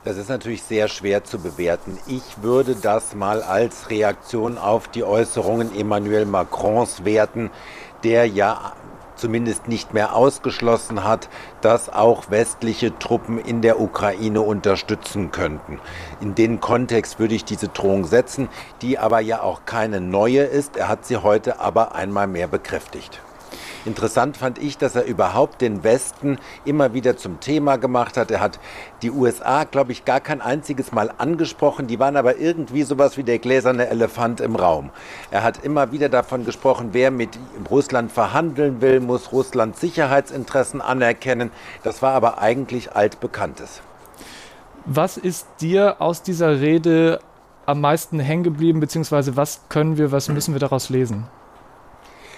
Das 0.04 0.18
ist 0.18 0.30
natürlich 0.30 0.63
sehr 0.63 0.90
schwer 0.90 1.24
zu 1.24 1.40
bewerten. 1.40 1.98
Ich 2.08 2.42
würde 2.42 2.75
das 2.75 3.16
mal 3.16 3.42
als 3.42 3.90
Reaktion 3.90 4.58
auf 4.58 4.90
die 4.90 5.04
Äußerungen 5.04 5.74
Emmanuel 5.75 6.25
Macrons 6.25 7.06
werten, 7.06 7.52
der 8.04 8.28
ja 8.28 8.74
zumindest 9.15 9.67
nicht 9.67 9.93
mehr 9.93 10.15
ausgeschlossen 10.15 11.03
hat, 11.03 11.29
dass 11.62 11.89
auch 11.89 12.29
westliche 12.29 12.98
Truppen 12.98 13.39
in 13.39 13.62
der 13.62 13.79
Ukraine 13.79 14.41
unterstützen 14.41 15.32
könnten. 15.32 15.79
In 16.22 16.36
den 16.36 16.60
Kontext 16.60 17.20
würde 17.20 17.36
ich 17.36 17.46
diese 17.46 17.67
Drohung 17.67 18.05
setzen, 18.05 18.50
die 18.82 18.98
aber 18.98 19.20
ja 19.20 19.41
auch 19.41 19.65
keine 19.65 20.01
neue 20.01 20.43
ist. 20.43 20.77
Er 20.77 20.88
hat 20.88 21.05
sie 21.05 21.17
heute 21.17 21.60
aber 21.60 21.96
einmal 21.96 22.27
mehr 22.27 22.48
bekräftigt. 22.48 23.22
Interessant 23.86 24.38
fand 24.38 24.60
ich, 24.60 24.78
dass 24.78 24.96
er 24.96 25.04
überhaupt 25.04 25.62
den 25.62 25.84
Westen 25.84 26.38
immer 26.63 26.94
wieder 26.94 27.18
zum 27.18 27.40
Thema 27.42 27.78
gemacht 27.78 28.16
hat. 28.16 28.32
Er 28.32 28.40
hat 28.40 28.60
die 29.02 29.12
USA, 29.12 29.66
glaube 29.66 29.92
ich, 29.92 30.06
gar 30.06 30.22
kein 30.22 30.40
einziges 30.40 30.94
Mal 30.94 31.12
angesprochen. 31.18 31.88
Die 31.88 32.00
waren 32.00 32.16
aber 32.16 32.38
irgendwie 32.38 32.84
sowas 32.84 33.18
wie 33.18 33.24
der 33.24 33.40
gläserne 33.40 33.88
Elefant 33.88 34.40
im 34.40 34.56
Raum. 34.56 34.90
Er 35.32 35.44
hat 35.44 35.63
immer 35.66 35.92
wieder 35.92 36.08
davon 36.08 36.46
gesprochen, 36.46 36.90
wer 36.94 37.12
mit 37.12 37.38
Russland 37.70 38.12
verhandeln 38.12 38.82
will, 38.82 39.02
muss 39.02 39.34
Russlands 39.34 39.82
Sicherheitsinteressen 39.82 40.80
anerkennen. 40.80 41.52
Das 41.84 42.02
war 42.02 42.13
aber 42.13 42.40
eigentlich 42.40 42.96
altbekanntes. 42.96 43.82
Was 44.86 45.18
ist 45.18 45.48
dir 45.60 46.02
aus 46.02 46.24
dieser 46.24 46.62
Rede 46.62 47.20
am 47.66 47.82
meisten 47.82 48.20
hängen 48.20 48.44
geblieben, 48.44 48.80
beziehungsweise 48.80 49.36
was 49.36 49.62
können 49.70 49.98
wir, 49.98 50.12
was 50.12 50.30
müssen 50.30 50.54
wir 50.54 50.60
daraus 50.60 50.90
lesen? 50.90 51.28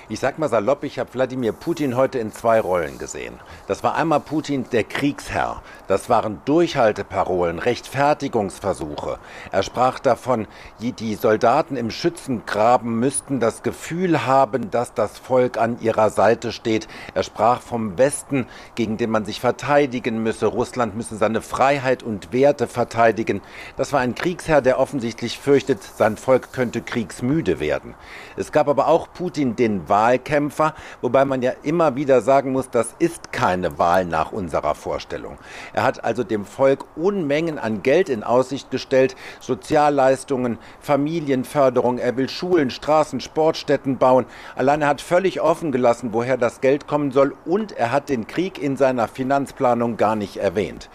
Ich 0.07 0.19
sag 0.19 0.37
mal 0.37 0.49
salopp, 0.49 0.83
ich 0.83 0.99
habe 0.99 1.11
Wladimir 1.15 1.51
Putin 1.51 1.95
heute 1.95 2.19
in 2.19 2.31
zwei 2.31 2.59
Rollen 2.59 2.99
gesehen. 2.99 3.39
Das 3.65 3.81
war 3.81 3.95
einmal 3.95 4.19
Putin 4.19 4.65
der 4.71 4.83
Kriegsherr. 4.83 5.63
Das 5.87 6.11
waren 6.11 6.41
Durchhalteparolen, 6.45 7.57
Rechtfertigungsversuche. 7.57 9.17
Er 9.51 9.63
sprach 9.63 9.97
davon, 9.97 10.45
die 10.79 11.15
Soldaten 11.15 11.75
im 11.75 11.89
Schützengraben 11.89 12.99
müssten 12.99 13.39
das 13.39 13.63
Gefühl 13.63 14.27
haben, 14.27 14.69
dass 14.69 14.93
das 14.93 15.17
Volk 15.17 15.57
an 15.57 15.81
ihrer 15.81 16.11
Seite 16.11 16.51
steht. 16.51 16.87
Er 17.15 17.23
sprach 17.23 17.61
vom 17.61 17.97
Westen, 17.97 18.45
gegen 18.75 18.97
den 18.97 19.09
man 19.09 19.25
sich 19.25 19.39
verteidigen 19.39 20.21
müsse. 20.21 20.45
Russland 20.45 20.95
müsse 20.95 21.15
seine 21.15 21.41
Freiheit 21.41 22.03
und 22.03 22.31
Werte 22.31 22.67
verteidigen. 22.67 23.41
Das 23.75 23.91
war 23.91 24.01
ein 24.01 24.13
Kriegsherr, 24.13 24.61
der 24.61 24.77
offensichtlich 24.77 25.39
fürchtet, 25.39 25.81
sein 25.81 26.15
Volk 26.15 26.53
könnte 26.53 26.83
kriegsmüde 26.83 27.59
werden. 27.59 27.95
Es 28.37 28.51
gab 28.51 28.67
aber 28.67 28.87
auch 28.87 29.07
Putin 29.11 29.55
den 29.55 29.89
Wahlkämpfer, 29.95 30.73
wobei 31.01 31.23
man 31.23 31.41
ja 31.41 31.53
immer 31.63 31.95
wieder 31.95 32.19
sagen 32.19 32.51
muss, 32.51 32.69
das 32.69 32.93
ist 32.99 33.31
keine 33.31 33.79
Wahl 33.79 34.03
nach 34.03 34.33
unserer 34.33 34.75
Vorstellung. 34.75 35.37
Er 35.71 35.83
hat 35.83 36.03
also 36.03 36.25
dem 36.25 36.43
Volk 36.43 36.85
Unmengen 36.97 37.57
an 37.57 37.81
Geld 37.81 38.09
in 38.09 38.21
Aussicht 38.21 38.71
gestellt, 38.71 39.15
Sozialleistungen, 39.39 40.57
Familienförderung, 40.81 41.97
er 41.97 42.17
will 42.17 42.27
Schulen, 42.27 42.71
Straßen, 42.71 43.21
Sportstätten 43.21 43.97
bauen. 43.97 44.25
Allein 44.57 44.81
er 44.81 44.89
hat 44.89 44.99
völlig 44.99 45.39
offen 45.39 45.71
gelassen, 45.71 46.09
woher 46.11 46.35
das 46.35 46.59
Geld 46.59 46.87
kommen 46.87 47.11
soll 47.11 47.33
und 47.45 47.71
er 47.71 47.93
hat 47.93 48.09
den 48.09 48.27
Krieg 48.27 48.61
in 48.61 48.75
seiner 48.75 49.07
Finanzplanung 49.07 49.95
gar 49.95 50.17
nicht 50.17 50.35
erwähnt. 50.35 50.89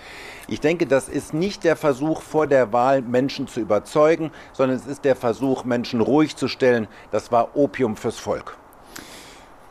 Ich 0.46 0.60
denke, 0.60 0.86
das 0.86 1.08
ist 1.08 1.32
nicht 1.32 1.64
der 1.64 1.76
Versuch 1.76 2.20
vor 2.20 2.46
der 2.46 2.70
Wahl, 2.70 3.00
Menschen 3.00 3.46
zu 3.46 3.60
überzeugen, 3.60 4.30
sondern 4.52 4.76
es 4.76 4.86
ist 4.86 5.06
der 5.06 5.16
Versuch, 5.16 5.64
Menschen 5.64 6.02
ruhig 6.02 6.36
zu 6.36 6.48
stellen. 6.48 6.86
Das 7.12 7.32
war 7.32 7.56
Opium 7.56 7.96
fürs 7.96 8.18
Volk. 8.18 8.59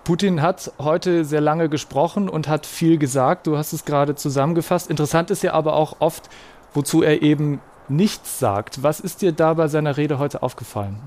Putin 0.10 0.42
hat 0.42 0.74
heute 0.80 1.24
sehr 1.24 1.39
lange 1.39 1.70
gesprochen 1.70 2.30
und 2.30 2.48
hat 2.48 2.66
viel 2.66 2.98
gesagt. 2.98 3.46
Du 3.46 3.58
hast 3.58 3.74
es 3.74 3.86
gerade 3.86 4.16
zusammengefasst. 4.16 4.89
Interessant 4.89 5.30
ist 5.30 5.44
ja 5.44 5.54
aber 5.54 5.75
auch 5.75 5.98
oft, 6.00 6.32
wozu 6.74 7.04
er 7.04 7.22
eben 7.22 7.62
nichts 7.89 8.39
sagt. 8.39 8.82
Was 8.82 9.00
ist 9.00 9.22
dir 9.22 9.34
da 9.34 9.54
bei 9.54 9.68
seiner 9.68 9.98
Rede 9.98 10.18
heute 10.18 10.42
aufgefallen? 10.42 11.00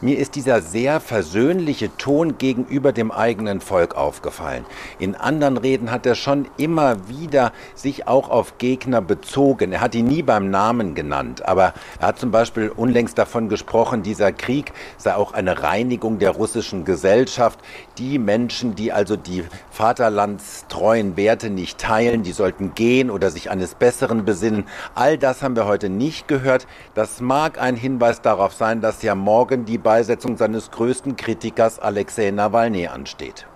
Mir 0.00 0.16
ist 0.16 0.36
dieser 0.36 0.62
sehr 0.62 1.00
versöhnliche 1.00 1.90
Ton 1.96 2.38
gegenüber 2.38 2.92
dem 2.92 3.10
eigenen 3.10 3.60
Volk 3.60 3.96
aufgefallen. 3.96 4.64
In 5.00 5.16
anderen 5.16 5.56
Reden 5.56 5.90
hat 5.90 6.06
er 6.06 6.14
schon 6.14 6.46
immer 6.56 7.08
wieder 7.08 7.50
sich 7.74 8.06
auch 8.06 8.30
auf 8.30 8.58
Gegner 8.58 9.02
bezogen. 9.02 9.72
Er 9.72 9.80
hat 9.80 9.96
ihn 9.96 10.06
nie 10.06 10.22
beim 10.22 10.50
Namen 10.50 10.94
genannt, 10.94 11.44
aber 11.48 11.74
er 11.98 12.06
hat 12.06 12.20
zum 12.20 12.30
Beispiel 12.30 12.68
unlängst 12.68 13.18
davon 13.18 13.48
gesprochen, 13.48 14.04
dieser 14.04 14.30
Krieg 14.30 14.72
sei 14.98 15.16
auch 15.16 15.32
eine 15.32 15.64
Reinigung 15.64 16.20
der 16.20 16.30
russischen 16.30 16.84
Gesellschaft. 16.84 17.58
Die 17.98 18.20
Menschen, 18.20 18.76
die 18.76 18.92
also 18.92 19.16
die 19.16 19.42
vaterlandstreuen 19.72 21.16
Werte 21.16 21.50
nicht 21.50 21.78
teilen, 21.78 22.22
die 22.22 22.30
sollten 22.30 22.72
gehen 22.76 23.10
oder 23.10 23.32
sich 23.32 23.50
eines 23.50 23.74
Besseren 23.74 24.24
besinnen. 24.24 24.66
All 24.94 25.18
das 25.18 25.42
haben 25.42 25.56
wir 25.56 25.66
heute 25.66 25.88
nicht 25.88 26.28
gehört. 26.28 26.68
Das 26.94 27.20
mag 27.20 27.60
ein 27.60 27.74
Hinweis 27.74 28.22
darauf 28.22 28.54
sein, 28.54 28.80
dass 28.80 29.02
ja 29.02 29.16
morgen 29.16 29.64
die 29.64 29.87
Beisetzung 29.88 30.36
seines 30.36 30.70
größten 30.70 31.16
Kritikers 31.16 31.78
Alexei 31.78 32.30
Nawalny 32.30 32.88
ansteht. 32.88 33.46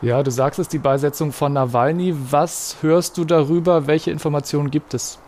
Ja, 0.00 0.22
du 0.22 0.30
sagst 0.30 0.58
es, 0.58 0.66
die 0.68 0.78
Beisetzung 0.78 1.30
von 1.30 1.52
Nawalny. 1.52 2.16
Was 2.30 2.76
hörst 2.80 3.18
du 3.18 3.26
darüber? 3.26 3.86
Welche 3.86 4.10
Informationen 4.10 4.70
gibt 4.70 4.94
es? 4.94 5.18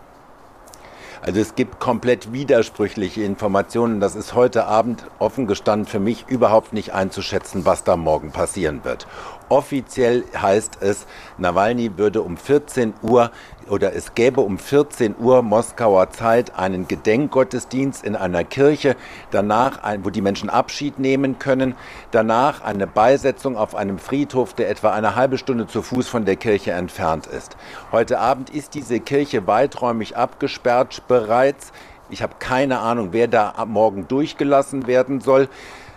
Also 1.21 1.41
es 1.41 1.57
gibt 1.57 1.79
komplett 1.79 2.33
widersprüchliche 2.33 3.23
Informationen. 3.23 4.01
Das 4.01 4.17
ist 4.17 4.33
heute 4.33 4.65
Abend 4.65 5.05
offen 5.19 5.47
gestanden 5.47 5.87
für 5.87 6.01
mich 6.01 6.25
überhaupt 6.27 6.73
nicht 6.73 6.95
einzuschätzen, 6.95 7.67
was 7.67 7.85
da 7.85 7.99
morgen 7.99 8.31
passieren 8.31 8.83
wird. 8.83 9.07
Offiziell 9.49 10.25
heißt 10.37 10.79
es, 10.81 11.07
Nawalny 11.39 11.97
würde 11.97 12.23
um 12.23 12.37
14 12.37 12.95
Uhr 13.03 13.31
oder 13.69 13.95
es 13.95 14.15
gäbe 14.15 14.41
um 14.41 14.59
14 14.59 15.17
Uhr 15.19 15.43
Moskauer 15.43 16.11
Zeit 16.11 16.57
einen 16.57 16.89
Gedenkgottesdienst 16.89 18.05
in 18.05 18.17
einer 18.17 18.45
Kirche, 18.45 18.97
danach, 19.31 19.83
ein, 19.83 20.05
wo 20.05 20.11
die 20.11 20.21
Menschen 20.21 20.51
Abschied 20.51 20.99
nehmen 20.99 21.39
können, 21.39 21.75
danach 22.11 22.63
eine 22.63 22.87
Beisetzung 22.87 23.57
auf 23.57 23.75
einem 23.75 23.99
Friedhof, 23.99 24.55
der 24.55 24.69
etwa 24.71 24.91
eine 24.93 25.15
halbe 25.15 25.39
Stunde 25.39 25.67
zu 25.67 25.83
Fuß 25.83 26.09
von 26.09 26.25
der 26.25 26.37
Kirche 26.37 26.73
entfernt 26.73 27.27
ist. 27.27 27.57
Heute 27.93 28.19
Abend 28.19 28.51
ist 28.51 28.75
diese 28.75 29.01
Kirche 29.01 29.47
weiträumig 29.47 30.17
abgesperrt 30.17 31.03
bereits. 31.07 31.73
Ich 32.09 32.23
habe 32.23 32.35
keine 32.39 32.79
Ahnung, 32.81 33.09
wer 33.13 33.27
da 33.27 33.65
morgen 33.67 34.07
durchgelassen 34.07 34.87
werden 34.87 35.21
soll. 35.21 35.49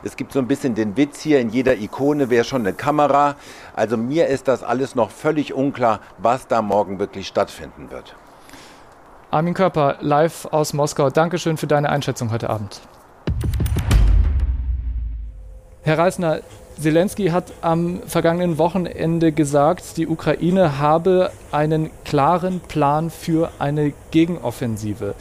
Es 0.03 0.15
gibt 0.15 0.31
so 0.31 0.39
ein 0.39 0.47
bisschen 0.47 0.75
den 0.75 0.95
Witz 0.95 1.19
hier, 1.19 1.39
in 1.39 1.49
jeder 1.49 1.75
Ikone 1.77 2.29
wäre 2.29 2.45
schon 2.45 2.61
eine 2.61 2.73
Kamera. 2.73 3.35
Also 3.75 3.97
mir 3.97 4.27
ist 4.27 4.47
das 4.47 4.63
alles 4.63 4.95
noch 4.95 5.11
völlig 5.11 5.53
unklar, 5.53 5.99
was 6.17 6.47
da 6.47 6.61
morgen 6.61 6.99
wirklich 6.99 7.27
stattfinden 7.27 7.91
wird. 7.91 8.15
Armin 9.31 9.53
Körper, 9.53 9.97
live 9.99 10.45
aus 10.45 10.73
Moskau. 10.73 11.09
Dankeschön 11.09 11.57
für 11.57 11.67
deine 11.67 11.89
Einschätzung 11.89 12.31
heute 12.31 12.49
Abend. 12.49 12.81
Herr 15.83 15.97
Reisner, 15.97 16.39
Zelensky 16.79 17.27
hat 17.27 17.51
am 17.61 18.01
vergangenen 18.07 18.57
Wochenende 18.57 19.33
gesagt, 19.33 19.97
die 19.97 20.07
Ukraine 20.07 20.79
habe 20.79 21.31
einen 21.51 21.89
klaren 22.05 22.61
Plan 22.61 23.09
für 23.09 23.51
eine 23.59 23.91
Gegenoffensive. 24.11 25.15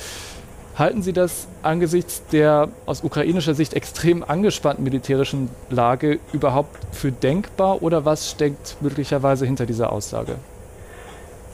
Halten 0.78 1.02
Sie 1.02 1.12
das 1.12 1.48
angesichts 1.64 2.22
der 2.30 2.68
aus 2.86 3.02
ukrainischer 3.02 3.54
Sicht 3.54 3.74
extrem 3.74 4.22
angespannten 4.22 4.84
militärischen 4.84 5.48
Lage 5.70 6.20
überhaupt 6.32 6.78
für 6.92 7.10
denkbar 7.10 7.82
oder 7.82 8.04
was 8.04 8.30
steckt 8.30 8.76
möglicherweise 8.80 9.44
hinter 9.44 9.66
dieser 9.66 9.92
Aussage? 9.92 10.36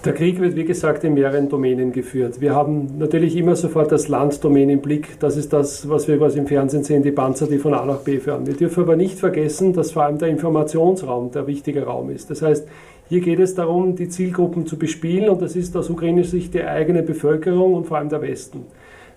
Der 0.04 0.12
Krieg 0.12 0.38
wird, 0.42 0.56
wie 0.56 0.66
gesagt, 0.66 1.04
in 1.04 1.14
mehreren 1.14 1.48
Domänen 1.48 1.90
geführt. 1.92 2.42
Wir 2.42 2.54
haben 2.54 2.98
natürlich 2.98 3.34
immer 3.34 3.56
sofort 3.56 3.90
das 3.90 4.08
Landdomain 4.08 4.68
im 4.68 4.82
Blick. 4.82 5.18
Das 5.20 5.38
ist 5.38 5.54
das, 5.54 5.88
was 5.88 6.06
wir 6.06 6.18
quasi 6.18 6.38
im 6.38 6.46
Fernsehen 6.46 6.84
sehen, 6.84 7.02
die 7.02 7.10
Panzer, 7.10 7.46
die 7.46 7.56
von 7.56 7.72
A 7.72 7.86
nach 7.86 8.00
B 8.00 8.18
fahren. 8.18 8.46
Wir 8.46 8.52
dürfen 8.52 8.82
aber 8.82 8.96
nicht 8.96 9.18
vergessen, 9.18 9.72
dass 9.72 9.92
vor 9.92 10.02
allem 10.02 10.18
der 10.18 10.28
Informationsraum 10.28 11.30
der 11.30 11.46
wichtige 11.46 11.86
Raum 11.86 12.10
ist. 12.10 12.28
Das 12.28 12.42
heißt, 12.42 12.68
hier 13.08 13.22
geht 13.22 13.40
es 13.40 13.54
darum, 13.54 13.96
die 13.96 14.10
Zielgruppen 14.10 14.66
zu 14.66 14.76
bespielen 14.76 15.30
und 15.30 15.40
das 15.40 15.56
ist 15.56 15.74
aus 15.78 15.88
ukrainischer 15.88 16.32
Sicht 16.32 16.52
die 16.52 16.62
eigene 16.62 17.02
Bevölkerung 17.02 17.72
und 17.72 17.86
vor 17.86 17.96
allem 17.96 18.10
der 18.10 18.20
Westen. 18.20 18.66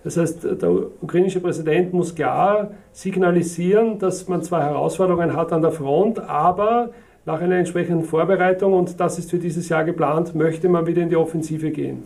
Das 0.04 0.16
heißt, 0.16 0.44
der 0.44 0.70
ukrainische 1.00 1.40
Präsident 1.40 1.92
muss 1.92 2.14
klar 2.14 2.70
signalisieren, 2.92 3.98
dass 3.98 4.28
man 4.28 4.42
zwar 4.42 4.62
Herausforderungen 4.62 5.34
hat 5.34 5.52
an 5.52 5.62
der 5.62 5.72
Front, 5.72 6.20
aber 6.20 6.90
nach 7.26 7.40
einer 7.40 7.56
entsprechenden 7.56 8.04
Vorbereitung, 8.04 8.72
und 8.72 9.00
das 9.00 9.18
ist 9.18 9.30
für 9.30 9.38
dieses 9.38 9.68
Jahr 9.68 9.84
geplant, 9.84 10.34
möchte 10.34 10.68
man 10.68 10.86
wieder 10.86 11.02
in 11.02 11.10
die 11.10 11.16
Offensive 11.16 11.70
gehen. 11.70 12.04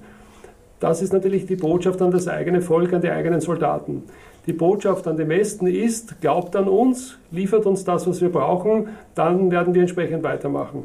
Das 0.80 1.00
ist 1.00 1.12
natürlich 1.12 1.46
die 1.46 1.54
Botschaft 1.54 2.02
an 2.02 2.10
das 2.10 2.26
eigene 2.26 2.60
Volk, 2.60 2.92
an 2.92 3.02
die 3.02 3.10
eigenen 3.10 3.40
Soldaten. 3.40 4.02
Die 4.46 4.52
Botschaft 4.52 5.06
an 5.06 5.16
den 5.16 5.28
Westen 5.28 5.68
ist, 5.68 6.20
glaubt 6.20 6.56
an 6.56 6.66
uns, 6.66 7.18
liefert 7.30 7.66
uns 7.66 7.84
das, 7.84 8.08
was 8.08 8.20
wir 8.20 8.30
brauchen, 8.30 8.88
dann 9.14 9.52
werden 9.52 9.74
wir 9.74 9.82
entsprechend 9.82 10.24
weitermachen. 10.24 10.84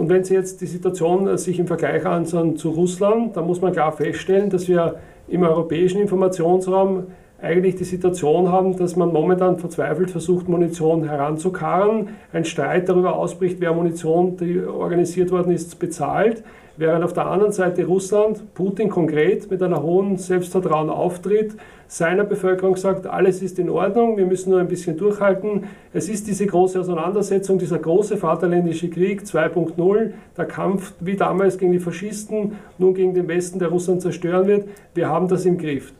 Und 0.00 0.08
wenn 0.08 0.24
Sie 0.24 0.32
jetzt 0.32 0.62
die 0.62 0.66
Situation 0.66 1.36
sich 1.36 1.58
im 1.58 1.66
Vergleich 1.66 2.06
ansehen 2.06 2.56
zu 2.56 2.70
Russland, 2.70 3.36
dann 3.36 3.46
muss 3.46 3.60
man 3.60 3.72
klar 3.72 3.92
feststellen, 3.92 4.48
dass 4.48 4.66
wir 4.66 4.94
im 5.28 5.42
europäischen 5.42 6.00
Informationsraum 6.00 7.08
eigentlich 7.42 7.76
die 7.76 7.84
Situation 7.84 8.50
haben, 8.50 8.78
dass 8.78 8.96
man 8.96 9.12
momentan 9.12 9.58
verzweifelt 9.58 10.10
versucht, 10.10 10.48
Munition 10.48 11.06
heranzukarren. 11.06 12.08
Ein 12.32 12.46
Streit 12.46 12.88
darüber 12.88 13.14
ausbricht, 13.14 13.60
wer 13.60 13.74
Munition, 13.74 14.38
die 14.38 14.62
organisiert 14.64 15.32
worden 15.32 15.52
ist, 15.52 15.78
bezahlt. 15.78 16.44
Während 16.80 17.04
auf 17.04 17.12
der 17.12 17.26
anderen 17.26 17.52
Seite 17.52 17.84
Russland, 17.84 18.54
Putin 18.54 18.88
konkret 18.88 19.50
mit 19.50 19.62
einer 19.62 19.82
hohen 19.82 20.16
Selbstvertrauen 20.16 20.88
auftritt, 20.88 21.52
seiner 21.86 22.24
Bevölkerung 22.24 22.74
sagt, 22.76 23.06
alles 23.06 23.42
ist 23.42 23.58
in 23.58 23.68
Ordnung, 23.68 24.16
wir 24.16 24.24
müssen 24.24 24.48
nur 24.48 24.60
ein 24.60 24.68
bisschen 24.68 24.96
durchhalten. 24.96 25.64
Es 25.92 26.08
ist 26.08 26.26
diese 26.26 26.46
große 26.46 26.80
Auseinandersetzung, 26.80 27.58
dieser 27.58 27.78
große 27.78 28.16
Vaterländische 28.16 28.88
Krieg 28.88 29.24
2.0, 29.24 30.12
der 30.34 30.44
Kampf 30.46 30.94
wie 31.00 31.16
damals 31.16 31.58
gegen 31.58 31.72
die 31.72 31.80
Faschisten, 31.80 32.56
nun 32.78 32.94
gegen 32.94 33.12
den 33.12 33.28
Westen, 33.28 33.58
der 33.58 33.68
Russland 33.68 34.00
zerstören 34.00 34.46
wird. 34.46 34.66
Wir 34.94 35.10
haben 35.10 35.28
das 35.28 35.44
im 35.44 35.58
Griff. 35.58 35.92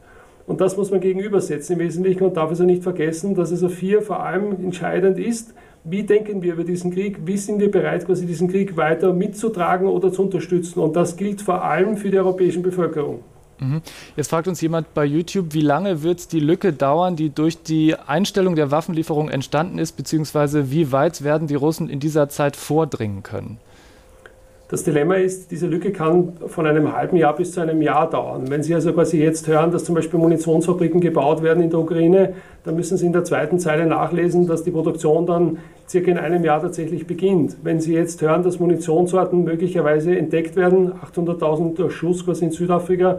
Und 0.47 0.63
das 0.63 0.79
muss 0.79 0.91
man 0.91 1.01
gegenübersetzen 1.01 1.75
im 1.75 1.81
Wesentlichen 1.81 2.25
und 2.25 2.39
darf 2.39 2.53
es 2.53 2.59
ja 2.59 2.65
nicht 2.65 2.83
vergessen, 2.83 3.35
dass 3.35 3.51
es 3.51 3.63
auf 3.63 3.77
hier 3.77 4.01
vor 4.01 4.25
allem 4.25 4.53
entscheidend 4.65 5.19
ist, 5.19 5.53
wie 5.85 6.03
denken 6.03 6.43
wir 6.43 6.55
über 6.55 6.65
diesen 6.65 6.93
Krieg, 6.93 7.19
wie 7.25 7.37
sind 7.37 7.61
wir 7.61 7.71
bereit, 7.71 8.07
quasi 8.07 8.27
diesen 8.27 8.49
Krieg 8.49 8.77
weiter 8.77 9.13
mitzutragen 9.13 9.87
oder 9.87 10.13
zu 10.13 10.23
unterstützen. 10.23 10.81
Und 10.81 10.95
das 10.95 11.17
gilt 11.17 11.41
vor 11.41 11.65
allem 11.65 11.97
für 11.97 12.11
die 12.11 12.19
europäische 12.19 12.61
Bevölkerung. 12.61 13.21
Mhm. 13.61 13.83
Jetzt 14.17 14.31
fragt 14.31 14.49
uns 14.49 14.61
jemand 14.61 14.93
bei 14.95 15.05
YouTube, 15.05 15.53
wie 15.53 15.61
lange 15.61 16.03
wird 16.03 16.33
die 16.33 16.41
Lücke 16.41 16.73
dauern, 16.73 17.17
die 17.17 17.31
durch 17.31 17.63
die 17.63 17.95
Einstellung 17.95 18.57
der 18.57 18.71
Waffenlieferung 18.71 19.29
entstanden 19.29 19.79
ist, 19.79 19.93
beziehungsweise 19.93 20.71
wie 20.71 20.93
weit 20.93 21.23
werden 21.23 21.47
die 21.47 21.55
Russen 21.55 21.89
in 21.89 22.01
dieser 22.01 22.29
Zeit 22.29 22.57
vordringen 22.57 23.23
können? 23.23 23.59
Das 24.71 24.85
Dilemma 24.85 25.17
ist, 25.17 25.51
diese 25.51 25.67
Lücke 25.67 25.91
kann 25.91 26.35
von 26.47 26.65
einem 26.65 26.95
halben 26.95 27.17
Jahr 27.17 27.35
bis 27.35 27.51
zu 27.51 27.61
einem 27.61 27.83
Jahr 27.83 28.09
dauern. 28.09 28.51
Wenn 28.51 28.63
Sie 28.63 28.73
also 28.73 28.93
quasi 28.93 29.21
jetzt 29.21 29.49
hören, 29.49 29.73
dass 29.73 29.83
zum 29.83 29.97
Beispiel 29.97 30.21
Munitionsfabriken 30.21 31.01
gebaut 31.01 31.43
werden 31.43 31.61
in 31.61 31.71
der 31.71 31.81
Ukraine, 31.81 32.35
dann 32.63 32.77
müssen 32.77 32.97
Sie 32.97 33.05
in 33.05 33.13
der 33.13 33.25
zweiten 33.25 33.59
Zeile 33.59 33.85
nachlesen, 33.85 34.47
dass 34.47 34.63
die 34.63 34.71
Produktion 34.71 35.27
dann 35.27 35.59
circa 35.89 36.13
in 36.13 36.19
einem 36.19 36.45
Jahr 36.45 36.63
tatsächlich 36.63 37.09
beginnt. 37.09 37.57
Wenn 37.65 37.81
Sie 37.81 37.95
jetzt 37.95 38.23
hören, 38.23 38.45
dass 38.45 38.61
Munitionsorten 38.61 39.43
möglicherweise 39.43 40.17
entdeckt 40.17 40.55
werden, 40.55 40.93
800.000 40.93 41.91
Schuss 41.91 42.25
quasi 42.25 42.45
in 42.45 42.53
Südafrika, 42.53 43.19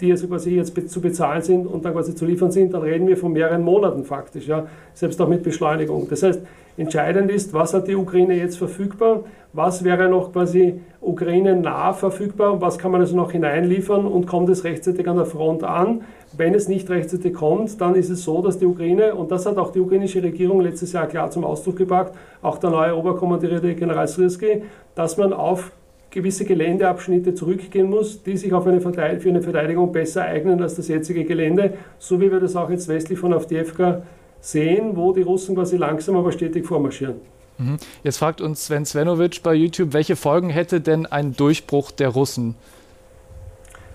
die 0.00 0.12
also 0.12 0.28
quasi 0.28 0.54
jetzt 0.54 0.90
zu 0.90 1.00
bezahlen 1.00 1.42
sind 1.42 1.66
und 1.66 1.84
dann 1.84 1.92
quasi 1.92 2.14
zu 2.14 2.24
liefern 2.24 2.52
sind, 2.52 2.72
dann 2.72 2.82
reden 2.82 3.08
wir 3.08 3.16
von 3.16 3.32
mehreren 3.32 3.62
Monaten 3.62 4.04
faktisch, 4.04 4.46
ja, 4.46 4.68
selbst 4.94 5.20
auch 5.20 5.28
mit 5.28 5.42
Beschleunigung. 5.42 6.06
Das 6.08 6.22
heißt, 6.22 6.40
Entscheidend 6.76 7.30
ist, 7.30 7.52
was 7.52 7.74
hat 7.74 7.86
die 7.86 7.94
Ukraine 7.94 8.34
jetzt 8.34 8.56
verfügbar, 8.56 9.24
was 9.52 9.84
wäre 9.84 10.08
noch 10.08 10.32
quasi 10.32 10.80
Ukraine 11.00 11.56
nah 11.56 11.92
verfügbar, 11.92 12.60
was 12.60 12.78
kann 12.78 12.92
man 12.92 13.00
also 13.00 13.16
noch 13.16 13.32
hineinliefern 13.32 14.06
und 14.06 14.26
kommt 14.26 14.48
es 14.48 14.64
rechtzeitig 14.64 15.06
an 15.08 15.16
der 15.16 15.26
Front 15.26 15.62
an. 15.62 16.02
Wenn 16.36 16.54
es 16.54 16.68
nicht 16.68 16.88
rechtzeitig 16.88 17.34
kommt, 17.34 17.80
dann 17.80 17.94
ist 17.94 18.08
es 18.08 18.24
so, 18.24 18.40
dass 18.40 18.58
die 18.58 18.66
Ukraine, 18.66 19.14
und 19.14 19.30
das 19.30 19.44
hat 19.44 19.58
auch 19.58 19.72
die 19.72 19.80
ukrainische 19.80 20.22
Regierung 20.22 20.60
letztes 20.60 20.92
Jahr 20.92 21.06
klar 21.06 21.30
zum 21.30 21.44
Ausdruck 21.44 21.76
gebracht, 21.76 22.12
auch 22.40 22.58
der 22.58 22.70
neue 22.70 22.96
Oberkommandierende 22.96 23.74
General 23.74 24.08
Syrski, 24.08 24.62
dass 24.94 25.18
man 25.18 25.32
auf 25.32 25.72
gewisse 26.10 26.44
Geländeabschnitte 26.44 27.34
zurückgehen 27.34 27.90
muss, 27.90 28.22
die 28.22 28.36
sich 28.36 28.52
auf 28.52 28.66
eine 28.66 28.80
für 28.80 29.28
eine 29.28 29.42
Verteidigung 29.42 29.92
besser 29.92 30.22
eignen 30.22 30.62
als 30.62 30.76
das 30.76 30.88
jetzige 30.88 31.24
Gelände, 31.24 31.74
so 31.98 32.20
wie 32.20 32.30
wir 32.30 32.40
das 32.40 32.54
auch 32.54 32.70
jetzt 32.70 32.88
westlich 32.88 33.18
von 33.18 33.32
Avdiivka 33.32 34.02
sehen, 34.40 34.96
wo 34.96 35.12
die 35.12 35.22
Russen 35.22 35.54
quasi 35.54 35.76
langsam 35.76 36.16
aber 36.16 36.32
stetig 36.32 36.66
vormarschieren. 36.66 37.16
Mhm. 37.62 37.76
Jetzt 38.02 38.18
fragt 38.18 38.40
uns 38.40 38.66
Sven 38.66 38.84
Svenovic 38.84 39.42
bei 39.42 39.54
YouTube, 39.54 39.92
welche 39.92 40.16
Folgen 40.16 40.50
hätte 40.50 40.80
denn 40.80 41.06
ein 41.06 41.34
Durchbruch 41.34 41.90
der 41.90 42.08
Russen? 42.08 42.54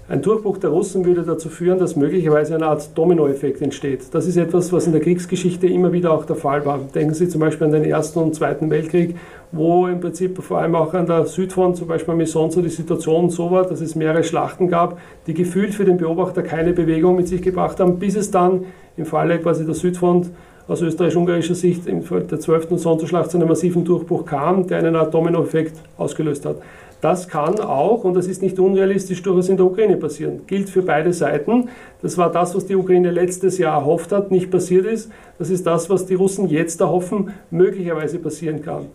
Ein 0.09 0.21
Durchbruch 0.21 0.57
der 0.57 0.69
Russen 0.69 1.03
würde 1.03 1.23
dazu 1.23 1.49
führen, 1.49 1.79
dass 1.79 1.97
möglicherweise 1.97 2.55
eine 2.55 2.67
Art 2.67 2.97
Dominoeffekt 2.97 3.61
entsteht. 3.61 4.05
Das 4.13 4.25
ist 4.25 4.37
etwas, 4.37 4.71
was 4.71 4.85
in 4.87 4.93
der 4.93 5.01
Kriegsgeschichte 5.01 5.67
immer 5.67 5.91
wieder 5.91 6.13
auch 6.13 6.23
der 6.23 6.37
Fall 6.37 6.65
war. 6.65 6.79
Denken 6.95 7.13
Sie 7.13 7.27
zum 7.27 7.41
Beispiel 7.41 7.65
an 7.65 7.73
den 7.73 7.83
Ersten 7.83 8.19
und 8.19 8.33
Zweiten 8.33 8.69
Weltkrieg, 8.69 9.17
wo 9.51 9.85
im 9.87 9.99
Prinzip 9.99 10.41
vor 10.41 10.59
allem 10.59 10.75
auch 10.75 10.93
an 10.93 11.07
der 11.07 11.25
Südfront, 11.25 11.75
zum 11.75 11.89
Beispiel 11.89 12.13
am 12.13 12.19
Misonzo, 12.19 12.61
die 12.61 12.69
Situation 12.69 13.29
so 13.29 13.51
war, 13.51 13.65
dass 13.65 13.81
es 13.81 13.95
mehrere 13.95 14.23
Schlachten 14.23 14.69
gab, 14.69 14.97
die 15.27 15.33
gefühlt 15.33 15.73
für 15.73 15.83
den 15.83 15.97
Beobachter 15.97 16.41
keine 16.41 16.71
Bewegung 16.71 17.17
mit 17.17 17.27
sich 17.27 17.41
gebracht 17.41 17.81
haben, 17.81 17.99
bis 17.99 18.15
es 18.15 18.31
dann 18.31 18.63
im 18.95 19.05
Falle 19.05 19.39
quasi 19.39 19.65
der 19.65 19.75
Südfront 19.75 20.29
aus 20.67 20.81
österreichisch-ungarischer 20.81 21.55
Sicht 21.55 21.87
im 21.87 22.03
der 22.03 22.39
12. 22.39 22.67
Sonderschlacht 22.77 23.31
zu 23.31 23.37
einem 23.37 23.47
massiven 23.47 23.85
Durchbruch 23.85 24.25
kam, 24.25 24.67
der 24.67 24.79
einen 24.79 24.95
Art 24.95 25.13
Dominoeffekt 25.13 25.75
ausgelöst 25.97 26.45
hat. 26.45 26.57
Das 26.99 27.27
kann 27.27 27.59
auch, 27.59 28.03
und 28.03 28.15
das 28.15 28.27
ist 28.27 28.41
nicht 28.41 28.59
unrealistisch, 28.59 29.21
durchaus 29.21 29.49
in 29.49 29.57
der 29.57 29.67
Ukraine 29.67 29.97
passieren. 29.97 30.41
Gilt 30.47 30.69
für 30.69 30.81
beide 30.81 31.13
Seiten. 31.13 31.69
Das 32.01 32.17
war 32.17 32.31
das, 32.31 32.55
was 32.55 32.65
die 32.65 32.75
Ukraine 32.75 33.11
letztes 33.11 33.59
Jahr 33.59 33.79
erhofft 33.79 34.11
hat, 34.11 34.31
nicht 34.31 34.49
passiert 34.49 34.85
ist. 34.87 35.11
Das 35.37 35.51
ist 35.51 35.67
das, 35.67 35.89
was 35.91 36.07
die 36.07 36.15
Russen 36.15 36.49
jetzt 36.49 36.81
erhoffen, 36.81 37.31
möglicherweise 37.51 38.17
passieren 38.17 38.63
kann. 38.63 38.87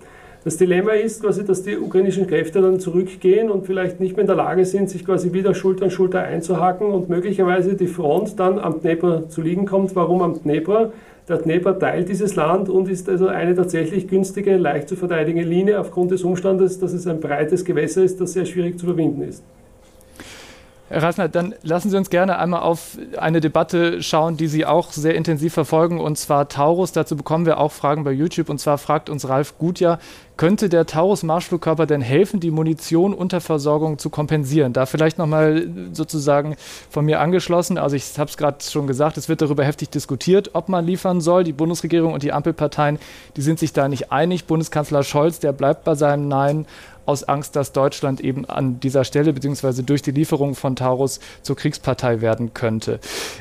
Das 0.45 0.57
Dilemma 0.57 0.91
ist 0.95 1.23
quasi, 1.23 1.45
dass 1.45 1.63
die 1.63 1.79
ukrainischen 1.79 2.27
Kräfte 2.27 2.61
dann 2.61 2.81
zurückgehen 2.81 3.49
und 3.49 3.65
vielleicht 3.65 4.01
nicht 4.01 4.17
mehr 4.17 4.23
in 4.23 4.27
der 4.27 4.35
Lage 4.35 4.65
sind, 4.65 4.91
sich 4.91 5.07
quasi 5.07 5.33
wieder 5.33 5.55
Schulter 5.55 5.85
an 5.85 5.93
Schulter 5.93 6.21
einzuhaken 6.23 6.89
und 6.89 7.09
möglicherweise 7.09 7.75
die 7.75 7.87
Front 7.87 8.41
dann 8.41 8.59
am 8.59 8.81
Dnepr 8.81 9.29
zu 9.29 9.41
liegen 9.41 9.67
kommt. 9.67 9.95
Warum 9.95 10.21
am 10.21 10.43
Dnepr? 10.43 10.91
Der 11.29 11.39
Dnepr 11.39 11.79
teilt 11.79 12.09
dieses 12.09 12.35
Land 12.35 12.69
und 12.69 12.89
ist 12.89 13.09
also 13.09 13.29
eine 13.29 13.55
tatsächlich 13.55 14.09
günstige, 14.09 14.57
leicht 14.57 14.89
zu 14.89 14.97
verteidigende 14.97 15.49
Linie 15.49 15.79
aufgrund 15.79 16.11
des 16.11 16.25
Umstandes, 16.25 16.81
dass 16.81 16.93
es 16.93 17.07
ein 17.07 17.21
breites 17.21 17.65
Gewässer 17.65 18.03
ist, 18.03 18.21
das 18.21 18.33
sehr 18.33 18.45
schwierig 18.45 18.79
zu 18.79 18.87
überwinden 18.87 19.23
ist. 19.23 19.45
Herr 20.93 21.05
Reisner, 21.05 21.31
dann 21.31 21.55
lassen 21.63 21.89
Sie 21.89 21.97
uns 21.97 22.11
gerne 22.11 22.39
einmal 22.39 22.61
auf 22.61 22.99
eine 23.17 23.41
Debatte 23.41 24.03
schauen, 24.03 24.37
die 24.37 24.47
Sie 24.47 24.67
auch 24.67 24.93
sehr 24.93 25.15
intensiv 25.15 25.55
verfolgen, 25.55 25.99
und 25.99 26.19
zwar 26.19 26.51
Taurus. 26.51 26.93
Dazu 26.93 27.17
bekommen 27.17 27.47
wir 27.47 27.57
auch 27.57 27.73
Fragen 27.73 28.05
bei 28.05 28.13
YouTube. 28.13 28.51
Und 28.51 28.59
zwar 28.59 28.77
fragt 28.77 29.09
uns 29.09 29.27
Ralf 29.27 29.57
Gutjahr, 29.57 29.99
könnte 30.37 30.69
der 30.69 30.85
Taurus-Marschflugkörper 30.85 31.87
denn 31.87 32.03
helfen, 32.03 32.41
die 32.41 32.51
Munition-Unterversorgung 32.51 33.99
zu 33.99 34.11
kompensieren? 34.11 34.75
Da 34.75 34.85
vielleicht 34.85 35.17
nochmal 35.17 35.67
sozusagen 35.93 36.57
von 36.91 37.07
mir 37.07 37.21
angeschlossen. 37.21 37.79
Also 37.79 37.97
ich 37.97 38.19
habe 38.19 38.29
es 38.29 38.37
gerade 38.37 38.63
schon 38.63 38.87
gesagt, 38.87 39.17
es 39.17 39.31
wird 39.31 39.41
darüber 39.41 39.65
heftig 39.65 39.89
diskutiert, 39.91 40.51
ob 40.53 40.69
man 40.69 40.85
liefern 40.85 41.23
soll. 41.23 41.45
Die 41.45 41.53
Bundesregierung 41.53 42.13
und 42.13 42.23
die 42.23 42.33
Ampelparteien, 42.33 42.99
die 43.37 43.43
sind 43.43 43.59
sich 43.59 43.73
da 43.73 43.89
nicht 43.89 44.13
einig. 44.13 44.45
Bundeskanzler 44.45 45.05
Scholz, 45.05 45.39
der 45.39 45.53
bleibt 45.53 45.85
bei 45.85 45.95
seinem 45.95 46.29
Nein 46.29 46.67
aus 47.07 47.25
Angst, 47.25 47.57
dass 47.57 47.73
Deutschland 47.73 48.21
eben 48.21 48.45
an 48.45 48.81
dieser 48.81 49.05
Stelle 49.05 49.33
bzw. 49.33 49.83
durch 49.83 50.03
die 50.03 50.11
Lieferung 50.11 50.55
von 50.55 50.77
Taurus 50.77 51.21
zur 51.43 51.57
Kriegspartei 51.57 52.21
werden 52.21 52.55
könnte. 52.55 53.01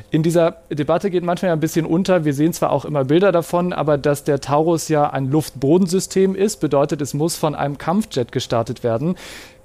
In 0.09 0.23
dieser 0.23 0.57
Debatte 0.69 1.09
geht 1.09 1.23
manchmal 1.23 1.51
ein 1.51 1.59
bisschen 1.59 1.85
unter, 1.85 2.25
wir 2.25 2.33
sehen 2.33 2.53
zwar 2.53 2.71
auch 2.71 2.85
immer 2.85 3.03
Bilder 3.05 3.31
davon, 3.31 3.73
aber 3.73 3.97
dass 3.97 4.23
der 4.23 4.41
Taurus 4.41 4.87
ja 4.87 5.09
ein 5.09 5.29
Luft-Bodensystem 5.29 6.35
ist, 6.35 6.59
bedeutet, 6.59 7.01
es 7.01 7.13
muss 7.13 7.35
von 7.35 7.55
einem 7.55 7.77
Kampfjet 7.77 8.31
gestartet 8.31 8.83
werden. 8.83 9.15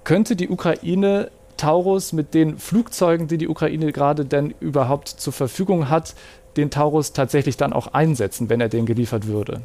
Könnte 0.04 0.36
die 0.36 0.48
Ukraine 0.48 1.30
Taurus 1.56 2.12
mit 2.12 2.34
den 2.34 2.58
Flugzeugen, 2.58 3.28
die 3.28 3.38
die 3.38 3.48
Ukraine 3.48 3.92
gerade 3.92 4.24
denn 4.24 4.54
überhaupt 4.60 5.08
zur 5.08 5.32
Verfügung 5.32 5.88
hat, 5.88 6.14
den 6.56 6.70
Taurus 6.70 7.12
tatsächlich 7.12 7.56
dann 7.56 7.72
auch 7.72 7.88
einsetzen, 7.88 8.48
wenn 8.48 8.60
er 8.60 8.68
den 8.68 8.86
geliefert 8.86 9.26
würde? 9.26 9.60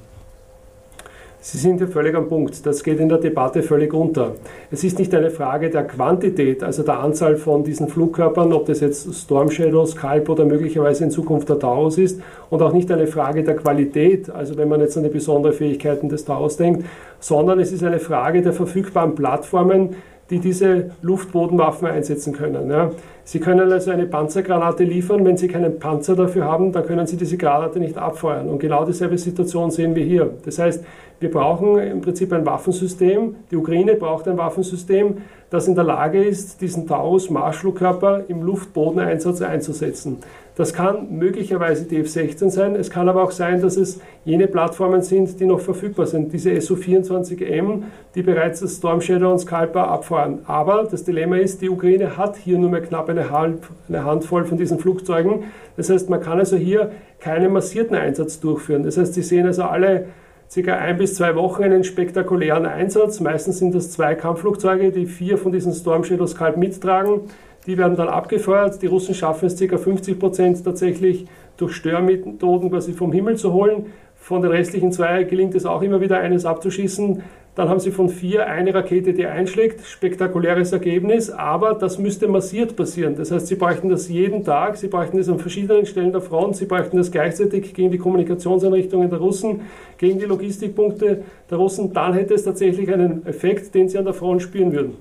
Sie 1.44 1.58
sind 1.58 1.80
hier 1.80 1.88
völlig 1.88 2.14
am 2.14 2.28
Punkt. 2.28 2.64
Das 2.68 2.84
geht 2.84 3.00
in 3.00 3.10
der 3.10 3.18
Debatte 3.18 3.64
völlig 3.64 3.96
unter. 3.96 4.36
Es 4.70 4.84
ist 4.84 5.00
nicht 5.00 5.12
eine 5.16 5.32
Frage 5.32 5.72
der 5.72 5.86
Quantität, 5.86 6.64
also 6.64 6.84
der 6.84 7.00
Anzahl 7.00 7.36
von 7.36 7.64
diesen 7.64 7.88
Flugkörpern, 7.88 8.54
ob 8.54 8.68
das 8.68 8.80
jetzt 8.80 9.12
Storm 9.12 9.50
Shadow, 9.50 9.84
Scalp 9.88 10.30
oder 10.30 10.46
möglicherweise 10.46 11.04
in 11.04 11.10
Zukunft 11.10 11.50
der 11.50 11.58
Taurus 11.58 11.98
ist, 11.98 12.22
und 12.52 12.62
auch 12.62 12.74
nicht 12.74 12.92
eine 12.92 13.08
Frage 13.08 13.44
der 13.44 13.56
Qualität, 13.56 14.30
also 14.30 14.56
wenn 14.56 14.70
man 14.70 14.82
jetzt 14.82 14.96
an 14.98 15.04
die 15.04 15.10
besonderen 15.10 15.56
Fähigkeiten 15.56 16.10
des 16.10 16.26
Taurus 16.26 16.58
denkt, 16.58 16.86
sondern 17.20 17.60
es 17.60 17.72
ist 17.72 17.84
eine 17.84 17.98
Frage 17.98 18.44
der 18.44 18.54
verfügbaren 18.54 19.16
Plattformen, 19.16 19.96
die 20.30 20.40
diese 20.40 20.92
Luftbodenwaffen 21.02 21.88
einsetzen 21.88 22.34
können. 22.34 22.70
Ja. 22.70 22.92
Sie 23.26 23.40
können 23.40 23.72
also 23.72 23.92
eine 23.92 24.06
Panzergranate 24.06 24.84
liefern. 24.86 25.26
Wenn 25.26 25.36
Sie 25.36 25.50
keinen 25.50 25.78
Panzer 25.78 26.16
dafür 26.16 26.46
haben, 26.46 26.72
dann 26.72 26.86
können 26.86 27.06
Sie 27.06 27.18
diese 27.18 27.36
Granate 27.36 27.80
nicht 27.80 27.98
abfeuern. 27.98 28.48
Und 28.48 28.60
genau 28.60 28.86
dieselbe 28.86 29.18
Situation 29.18 29.72
sehen 29.72 29.94
wir 29.94 30.06
hier. 30.06 30.32
Das 30.46 30.58
heißt, 30.58 30.86
wir 31.22 31.30
brauchen 31.30 31.78
im 31.78 32.02
Prinzip 32.02 32.34
ein 32.34 32.48
Waffensystem. 32.48 33.36
Die 33.52 33.56
Ukraine 33.56 33.94
braucht 33.94 34.28
ein 34.28 34.40
Waffensystem, 34.40 35.18
das 35.52 35.68
in 35.68 35.76
der 35.76 35.84
Lage 35.84 36.24
ist, 36.24 36.62
diesen 36.62 36.88
Taurus-Marschflugkörper 36.88 38.24
im 38.28 38.42
Luftbodeneinsatz 38.42 39.44
einzusetzen. 39.44 40.18
Das 40.56 40.74
kann 40.74 41.16
möglicherweise 41.16 41.86
die 41.86 41.98
F-16 41.98 42.50
sein. 42.50 42.76
Es 42.76 42.90
kann 42.90 43.08
aber 43.08 43.22
auch 43.22 43.30
sein, 43.30 43.62
dass 43.62 43.78
es 43.78 44.02
jene 44.26 44.48
Plattformen 44.48 45.04
sind, 45.04 45.40
die 45.40 45.46
noch 45.46 45.60
verfügbar 45.60 46.08
sind. 46.08 46.34
Diese 46.34 46.60
SU-24M, 46.60 47.84
die 48.16 48.24
bereits 48.24 48.62
das 48.62 48.78
Storm 48.78 49.00
Shadow 49.00 49.32
und 49.32 49.40
Scalper 49.40 49.90
abfahren. 49.90 50.40
Aber 50.48 50.88
das 50.90 51.04
Dilemma 51.04 51.38
ist, 51.38 51.62
die 51.62 51.70
Ukraine 51.70 52.18
hat 52.18 52.36
hier 52.36 52.58
nur 52.58 52.72
mehr 52.72 52.82
knapp 52.82 53.10
eine, 53.10 53.30
halb, 53.30 53.68
eine 53.88 54.06
Handvoll 54.06 54.46
von 54.46 54.58
diesen 54.58 54.80
Flugzeugen. 54.80 55.44
Das 55.78 55.92
heißt, 55.92 56.10
man 56.10 56.20
kann 56.20 56.40
also 56.40 56.58
hier 56.58 56.92
keinen 57.20 57.54
massierten 57.54 57.96
Einsatz 57.96 58.40
durchführen. 58.40 58.82
Das 58.82 58.98
heißt, 58.98 59.14
Sie 59.14 59.22
sehen 59.22 59.46
also 59.46 59.64
alle 59.64 60.08
circa 60.52 60.76
ein 60.76 60.98
bis 60.98 61.16
zwei 61.16 61.36
Wochen 61.36 61.64
einen 61.64 61.86
spektakulären 61.86 62.66
Einsatz. 62.66 63.22
Meistens 63.22 63.60
sind 63.60 63.74
das 63.74 63.92
zwei 63.92 64.16
Kampfflugzeuge, 64.16 64.92
die 64.92 65.06
vier 65.06 65.38
von 65.38 65.54
diesen 65.54 65.72
Storm 65.74 66.04
Shadow 66.04 66.28
Scalp 66.28 66.58
mittragen. 66.58 67.22
Die 67.68 67.78
werden 67.78 67.96
dann 67.96 68.10
abgefeuert. 68.10 68.82
Die 68.82 68.88
Russen 68.88 69.16
schaffen 69.16 69.46
es 69.46 69.58
ca. 69.58 69.78
50 69.78 70.20
Prozent 70.20 70.62
tatsächlich 70.64 71.26
durch 71.56 71.74
Störmethoden 71.74 72.70
quasi 72.70 72.92
vom 72.92 73.14
Himmel 73.14 73.38
zu 73.38 73.54
holen. 73.54 73.86
Von 74.18 74.42
den 74.42 74.52
restlichen 74.52 74.92
zwei 74.92 75.24
gelingt 75.24 75.56
es 75.56 75.66
auch 75.66 75.82
immer 75.82 76.02
wieder 76.02 76.20
eines 76.20 76.46
abzuschießen. 76.46 77.24
Dann 77.54 77.68
haben 77.68 77.82
sie 77.82 77.92
von 77.92 78.08
vier 78.08 78.48
eine 78.48 78.74
Rakete, 78.74 79.14
die 79.14 79.26
einschlägt. 79.26 79.86
Spektakuläres 79.86 80.72
Ergebnis, 80.72 81.30
aber 81.30 81.74
das 81.74 82.00
müsste 82.00 82.30
massiert 82.30 82.78
passieren. 82.78 83.16
Das 83.18 83.32
heißt, 83.32 83.48
sie 83.48 83.56
bräuchten 83.56 83.90
das 83.90 84.08
jeden 84.08 84.46
Tag, 84.46 84.78
sie 84.78 84.88
bräuchten 84.88 85.18
das 85.18 85.28
an 85.28 85.38
verschiedenen 85.38 85.86
Stellen 85.86 86.14
der 86.14 86.22
Front, 86.22 86.56
sie 86.56 86.66
bräuchten 86.66 86.96
das 86.96 87.12
gleichzeitig 87.12 87.74
gegen 87.74 87.92
die 87.92 87.98
Kommunikationseinrichtungen 87.98 89.10
der 89.10 89.20
Russen, 89.20 89.62
gegen 89.98 90.18
die 90.18 90.26
Logistikpunkte 90.26 91.24
der 91.50 91.58
Russen. 91.58 91.92
Dann 91.92 92.14
hätte 92.14 92.36
es 92.36 92.46
tatsächlich 92.46 92.92
einen 92.92 93.26
Effekt, 93.26 93.76
den 93.76 93.90
sie 93.90 93.98
an 93.98 94.06
der 94.06 94.14
Front 94.14 94.42
spüren 94.44 94.72
würden. 94.72 94.96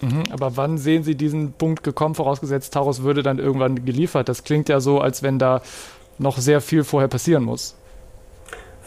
Mhm, 0.00 0.22
aber 0.30 0.56
wann 0.56 0.78
sehen 0.78 1.02
Sie 1.02 1.16
diesen 1.16 1.52
Punkt 1.54 1.82
gekommen, 1.82 2.14
vorausgesetzt 2.14 2.72
Taurus 2.72 3.02
würde 3.02 3.24
dann 3.24 3.40
irgendwann 3.40 3.84
geliefert? 3.84 4.28
Das 4.28 4.44
klingt 4.44 4.68
ja 4.68 4.78
so, 4.78 5.00
als 5.00 5.24
wenn 5.24 5.40
da 5.40 5.60
noch 6.18 6.38
sehr 6.38 6.60
viel 6.60 6.84
vorher 6.84 7.08
passieren 7.08 7.42
muss. 7.42 7.76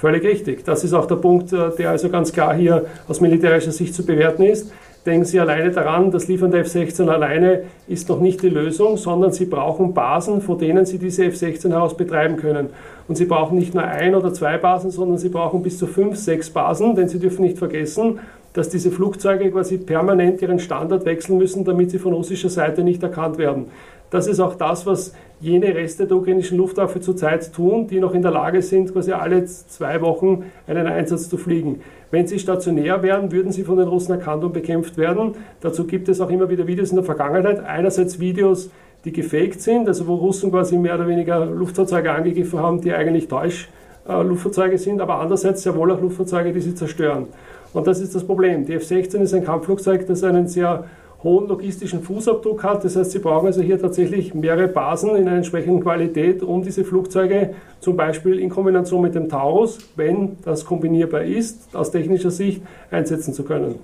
Völlig 0.02 0.24
richtig. 0.24 0.66
Das 0.66 0.84
ist 0.84 0.94
auch 0.94 1.06
der 1.06 1.18
Punkt, 1.18 1.54
äh, 1.54 1.70
der 1.78 1.92
also 1.92 2.10
ganz 2.10 2.34
klar 2.34 2.56
hier 2.56 2.88
aus 3.08 3.22
militärischer 3.22 3.72
Sicht 3.72 3.94
zu 3.94 4.04
bewerten 4.04 4.42
ist. 4.42 4.72
denken 5.06 5.26
Sie 5.26 5.40
alleine 5.40 5.70
daran, 5.70 6.10
das 6.10 6.28
Liefern 6.28 6.50
der 6.50 6.62
F-16 6.62 7.08
alleine 7.08 7.66
ist 7.88 8.10
noch 8.10 8.20
nicht 8.20 8.42
die 8.42 8.50
Lösung, 8.50 8.98
sondern 8.98 9.32
Sie 9.32 9.46
brauchen 9.46 9.94
Basen, 9.94 10.42
vor 10.42 10.58
denen 10.58 10.88
Sie 10.88 10.98
diese 10.98 11.26
F-16 11.26 11.70
heraus 11.70 11.96
betreiben 11.96 12.38
können. 12.38 12.70
Und 13.08 13.16
Sie 13.16 13.26
brauchen 13.26 13.60
nicht 13.60 13.76
nur 13.76 13.84
ein 13.84 14.16
oder 14.16 14.34
zwei 14.34 14.58
Basen, 14.58 14.90
sondern 14.90 15.20
Sie 15.20 15.30
brauchen 15.30 15.62
bis 15.62 15.78
zu 15.78 15.86
fünf, 15.86 16.18
sechs 16.18 16.50
Basen, 16.50 16.96
denn 16.96 17.08
Sie 17.08 17.20
dürfen 17.20 17.44
nicht 17.44 17.60
vergessen, 17.60 18.22
dass 18.54 18.70
diese 18.70 18.90
Flugzeuge 18.90 19.52
quasi 19.52 19.78
permanent 19.78 20.42
ihren 20.42 20.58
Standard 20.58 21.06
wechseln 21.06 21.38
müssen, 21.38 21.64
damit 21.64 21.92
sie 21.92 22.00
von 22.00 22.14
russischer 22.14 22.50
Seite 22.50 22.84
nicht 22.84 23.02
erkannt 23.04 23.38
werden. 23.38 23.68
Das 24.10 24.28
ist 24.28 24.40
auch 24.40 24.56
das, 24.56 24.86
was 24.86 25.14
jene 25.42 25.74
Reste 25.76 26.06
der 26.06 26.18
ukrainischen 26.18 26.58
Luftwaffe 26.58 27.02
zurzeit 27.02 27.52
tun, 27.52 27.88
die 27.88 28.00
noch 28.00 28.14
in 28.14 28.22
der 28.22 28.32
Lage 28.32 28.62
sind, 28.62 28.94
quasi 28.94 29.12
alle 29.12 29.44
zwei 29.46 30.00
Wochen 30.02 30.46
einen 30.68 30.86
Einsatz 30.86 31.30
zu 31.30 31.38
fliegen. 31.38 31.82
Wenn 32.12 32.28
sie 32.28 32.38
stationär 32.38 33.02
wären, 33.02 33.32
würden 33.32 33.52
sie 33.52 33.64
von 33.64 33.78
den 33.78 33.88
Russen 33.88 34.12
erkannt 34.12 34.44
und 34.44 34.54
bekämpft 34.54 34.98
werden. 34.98 35.34
Dazu 35.60 35.86
gibt 35.86 36.10
es 36.10 36.22
auch 36.22 36.30
immer 36.30 36.50
wieder 36.50 36.68
Videos 36.68 36.92
in 36.92 36.98
der 36.98 37.06
Vergangenheit. 37.06 37.64
Einerseits 37.64 38.20
Videos, 38.20 38.70
die 39.04 39.12
gefaked 39.12 39.62
sind, 39.62 39.88
also 39.88 40.08
wo 40.08 40.16
Russen 40.16 40.52
quasi 40.52 40.78
mehr 40.78 40.96
oder 40.96 41.08
weniger 41.08 41.46
Luftfahrzeuge 41.46 42.12
angegriffen 42.12 42.60
haben, 42.60 42.82
die 42.82 42.94
eigentlich 42.94 43.28
Täusch-Luftfahrzeuge 43.28 44.78
sind, 44.78 45.02
aber 45.02 45.20
andererseits 45.20 45.64
sehr 45.64 45.76
wohl 45.76 45.92
auch 45.92 46.02
Luftfahrzeuge, 46.02 46.54
die 46.54 46.62
sie 46.62 46.76
zerstören. 46.76 47.28
Und 47.74 47.88
das 47.88 48.00
ist 48.00 48.14
das 48.14 48.26
Problem. 48.26 48.66
Die 48.66 48.74
F-16 48.74 49.22
ist 49.22 49.34
ein 49.34 49.44
Kampfflugzeug, 49.44 50.06
das 50.06 50.24
einen 50.24 50.48
sehr 50.48 50.84
hohen 51.24 51.48
logistischen 51.48 52.02
Fußabdruck 52.02 52.64
hat. 52.64 52.84
Das 52.84 52.96
heißt, 52.96 53.12
Sie 53.12 53.20
brauchen 53.20 53.48
also 53.48 53.62
hier 53.62 53.80
tatsächlich 53.80 54.34
mehrere 54.34 54.68
Basen 54.68 55.12
in 55.12 55.28
einer 55.28 55.38
entsprechenden 55.38 55.82
Qualität, 55.82 56.42
um 56.42 56.64
diese 56.64 56.84
Flugzeuge 56.84 57.54
zum 57.80 57.96
Beispiel 57.96 58.40
in 58.40 58.50
Kombination 58.50 59.02
mit 59.02 59.16
dem 59.16 59.30
Taurus, 59.30 59.78
wenn 59.96 60.38
das 60.44 60.66
kombinierbar 60.66 61.24
ist, 61.24 61.76
aus 61.76 61.92
technischer 61.92 62.32
Sicht 62.32 62.62
einsetzen 62.90 63.34
zu 63.34 63.44
können. 63.44 63.76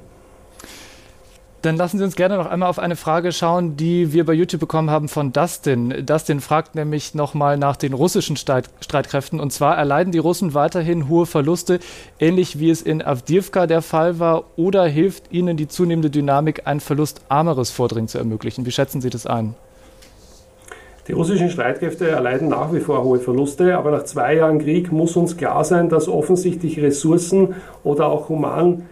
Dann 1.64 1.76
lassen 1.76 1.98
Sie 1.98 2.04
uns 2.04 2.16
gerne 2.16 2.38
noch 2.38 2.46
einmal 2.46 2.70
auf 2.70 2.78
eine 2.78 2.96
Frage 2.96 3.32
schauen, 3.32 3.78
die 3.78 4.14
wir 4.14 4.26
bei 4.26 4.34
YouTube 4.34 4.62
bekommen 4.62 4.92
haben 4.92 5.08
von 5.08 5.34
Dustin. 5.34 6.06
Dustin 6.06 6.40
fragt 6.40 6.76
nämlich 6.76 7.16
nochmal 7.16 7.58
nach 7.58 7.76
den 7.76 7.94
russischen 7.94 8.38
Streit 8.38 8.70
Streitkräften. 8.80 9.40
Und 9.40 9.52
zwar 9.52 9.76
erleiden 9.76 10.12
die 10.12 10.20
Russen 10.20 10.54
weiterhin 10.54 11.10
hohe 11.10 11.26
Verluste, 11.26 11.80
ähnlich 12.20 12.60
wie 12.60 12.70
es 12.70 12.84
in 12.84 13.02
Avdiivka 13.02 13.66
der 13.66 13.82
Fall 13.82 14.20
war, 14.20 14.44
oder 14.56 14.86
hilft 14.86 15.32
ihnen 15.34 15.58
die 15.58 15.68
zunehmende 15.68 16.12
Dynamik, 16.12 16.62
ein 16.66 16.80
verlustarmeres 16.80 17.72
Vordringen 17.72 18.08
zu 18.08 18.20
ermöglichen? 18.20 18.68
Wie 18.68 18.72
schätzen 18.72 19.02
Sie 19.02 19.10
das 19.10 19.26
ein? 19.26 19.56
Die 21.08 21.14
russischen 21.14 21.50
Streitkräfte 21.50 22.08
erleiden 22.08 22.50
nach 22.50 22.72
wie 22.72 22.82
vor 22.82 23.04
hohe 23.04 23.20
Verluste, 23.20 23.78
aber 23.78 23.92
nach 23.92 24.04
zwei 24.04 24.36
Jahren 24.36 24.60
Krieg 24.60 24.92
muss 24.92 25.16
uns 25.16 25.38
klar 25.38 25.64
sein, 25.64 25.90
dass 25.90 26.08
offensichtlich 26.08 26.80
Ressourcen 26.82 27.56
oder 27.84 28.08
auch 28.08 28.30
human 28.30 28.84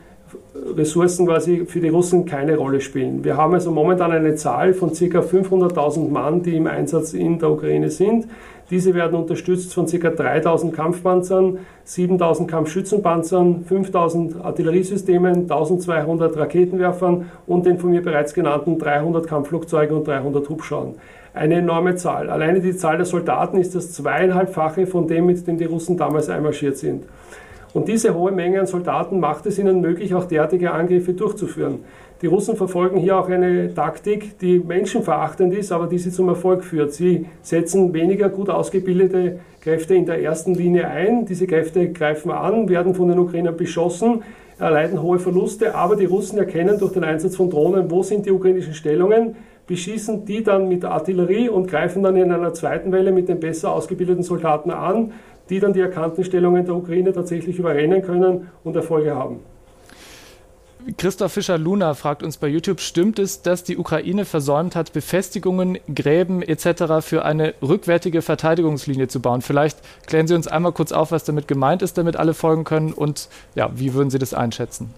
Ressourcen 0.76 1.26
quasi 1.26 1.66
für 1.66 1.80
die 1.80 1.90
Russen 1.90 2.26
keine 2.26 2.58
Rolle 2.58 2.82
spielen. 2.82 3.24
Wir 3.24 3.38
haben 3.38 3.54
also 3.54 3.72
momentan 3.72 4.12
eine 4.12 4.36
Zahl 4.36 4.74
von 4.74 4.90
ca. 4.90 5.20
500.000 5.20 6.10
Mann, 6.10 6.44
die 6.44 6.56
im 6.56 6.68
Einsatz 6.68 7.14
in 7.14 7.40
der 7.40 7.52
Ukraine 7.52 7.90
sind. 7.90 8.28
Diese 8.72 8.96
werden 8.96 9.16
unterstützt 9.16 9.74
von 9.74 9.86
ca. 9.86 10.08
3.000 10.08 10.72
Kampfpanzern, 10.72 11.60
7.000 11.88 12.48
Kampfschützenpanzern, 12.48 13.66
5.000 13.70 14.42
Artilleriesystemen, 14.42 15.48
1.200 15.48 16.36
Raketenwerfern 16.36 17.30
und 17.46 17.66
den 17.66 17.78
von 17.78 17.92
mir 17.92 18.02
bereits 18.02 18.34
genannten 18.34 18.80
300 18.80 19.28
Kampfflugzeugen 19.28 19.98
und 19.98 20.08
300 20.08 20.50
Hubschraubern. 20.50 20.96
Eine 21.36 21.56
enorme 21.56 21.96
Zahl. 21.96 22.30
Alleine 22.30 22.62
die 22.62 22.76
Zahl 22.76 22.98
der 22.98 23.06
Soldaten 23.06 23.58
ist 23.58 23.76
das 23.76 23.92
zweieinhalbfache 23.92 24.88
von 24.88 25.08
dem, 25.08 25.26
mit 25.26 25.46
dem 25.46 25.58
die 25.58 25.66
Russen 25.66 25.98
damals 25.98 26.30
einmarschiert 26.30 26.78
sind. 26.78 27.04
Und 27.76 27.90
diese 27.90 28.16
hohe 28.16 28.32
Menge 28.32 28.62
an 28.62 28.68
Soldaten 28.68 29.20
macht 29.20 29.46
es 29.48 29.60
ihnen 29.60 29.82
möglich, 29.82 30.16
auch 30.16 30.24
derartige 30.24 30.72
Angriffe 30.72 31.12
durchzuführen. 31.12 31.80
Die 32.22 32.28
Russen 32.28 32.56
verfolgen 32.56 32.98
hier 32.98 33.20
auch 33.20 33.28
eine 33.28 33.74
Taktik, 33.74 34.40
die 34.40 34.60
menschenverachtend 34.60 35.54
ist, 35.54 35.74
aber 35.74 35.88
die 35.88 35.98
sie 35.98 36.10
zum 36.10 36.30
Erfolg 36.30 36.64
führt. 36.64 36.94
Sie 36.94 37.26
setzen 37.42 37.94
weniger 37.94 38.30
gut 38.30 38.50
ausgebildete 38.50 39.40
Kräfte 39.60 39.94
in 39.94 40.06
der 40.06 40.24
ersten 40.24 40.54
Linie 40.54 40.88
ein. 40.88 41.26
Diese 41.26 41.48
Kräfte 41.48 41.92
greifen 41.92 42.32
an, 42.32 42.70
werden 42.70 42.96
von 42.96 43.10
den 43.10 43.20
Ukrainern 43.20 43.58
beschossen, 43.58 44.24
erleiden 44.58 45.02
hohe 45.02 45.20
Verluste, 45.20 45.76
aber 45.76 45.98
die 45.98 46.06
Russen 46.06 46.40
erkennen 46.40 46.80
durch 46.80 46.94
den 46.94 47.04
Einsatz 47.04 47.36
von 47.36 47.50
Drohnen, 47.50 47.92
wo 47.92 48.04
sind 48.04 48.26
die 48.26 48.32
ukrainischen 48.32 48.74
Stellungen, 48.74 49.36
beschießen 49.68 50.24
die 50.24 50.44
dann 50.44 50.70
mit 50.70 50.86
Artillerie 50.86 51.50
und 51.50 51.68
greifen 51.68 52.04
dann 52.04 52.16
in 52.16 52.32
einer 52.32 52.54
zweiten 52.54 52.94
Welle 52.94 53.12
mit 53.12 53.28
den 53.28 53.42
besser 53.42 53.74
ausgebildeten 53.74 54.24
Soldaten 54.24 54.72
an, 54.72 55.12
die 55.50 55.60
dann 55.60 55.74
die 55.74 55.82
erkannten 55.82 56.24
Stellungen 56.24 56.66
der 56.66 56.76
Ukraine 56.76 57.14
tatsächlich 57.14 57.60
überrennen 57.60 58.02
können 58.02 58.50
und 58.64 58.76
Erfolge 58.76 59.16
haben. 59.16 59.40
Christoph 60.98 61.34
Fischer-Luna 61.34 61.96
fragt 61.96 62.22
uns 62.22 62.38
bei 62.38 62.48
YouTube, 62.48 62.80
stimmt 62.80 63.18
es, 63.18 63.42
dass 63.42 63.64
die 63.64 63.78
Ukraine 63.78 64.24
versäumt 64.24 64.76
hat, 64.76 64.94
Befestigungen, 64.94 65.80
Gräben 65.94 66.44
etc. 66.44 67.02
für 67.02 67.26
eine 67.26 67.56
rückwärtige 67.64 68.22
Verteidigungslinie 68.22 69.08
zu 69.08 69.20
bauen? 69.20 69.42
Vielleicht 69.42 69.80
klären 70.06 70.28
Sie 70.28 70.36
uns 70.36 70.48
einmal 70.48 70.74
kurz 70.74 70.92
auf, 70.92 71.12
was 71.12 71.24
damit 71.24 71.48
gemeint 71.48 71.82
ist, 71.82 71.98
damit 71.98 72.18
alle 72.18 72.36
folgen 72.36 72.66
können 72.66 72.94
und 72.94 73.30
ja, 73.56 73.72
wie 73.74 73.96
würden 73.96 74.12
Sie 74.12 74.20
das 74.20 74.36
einschätzen? 74.36 74.94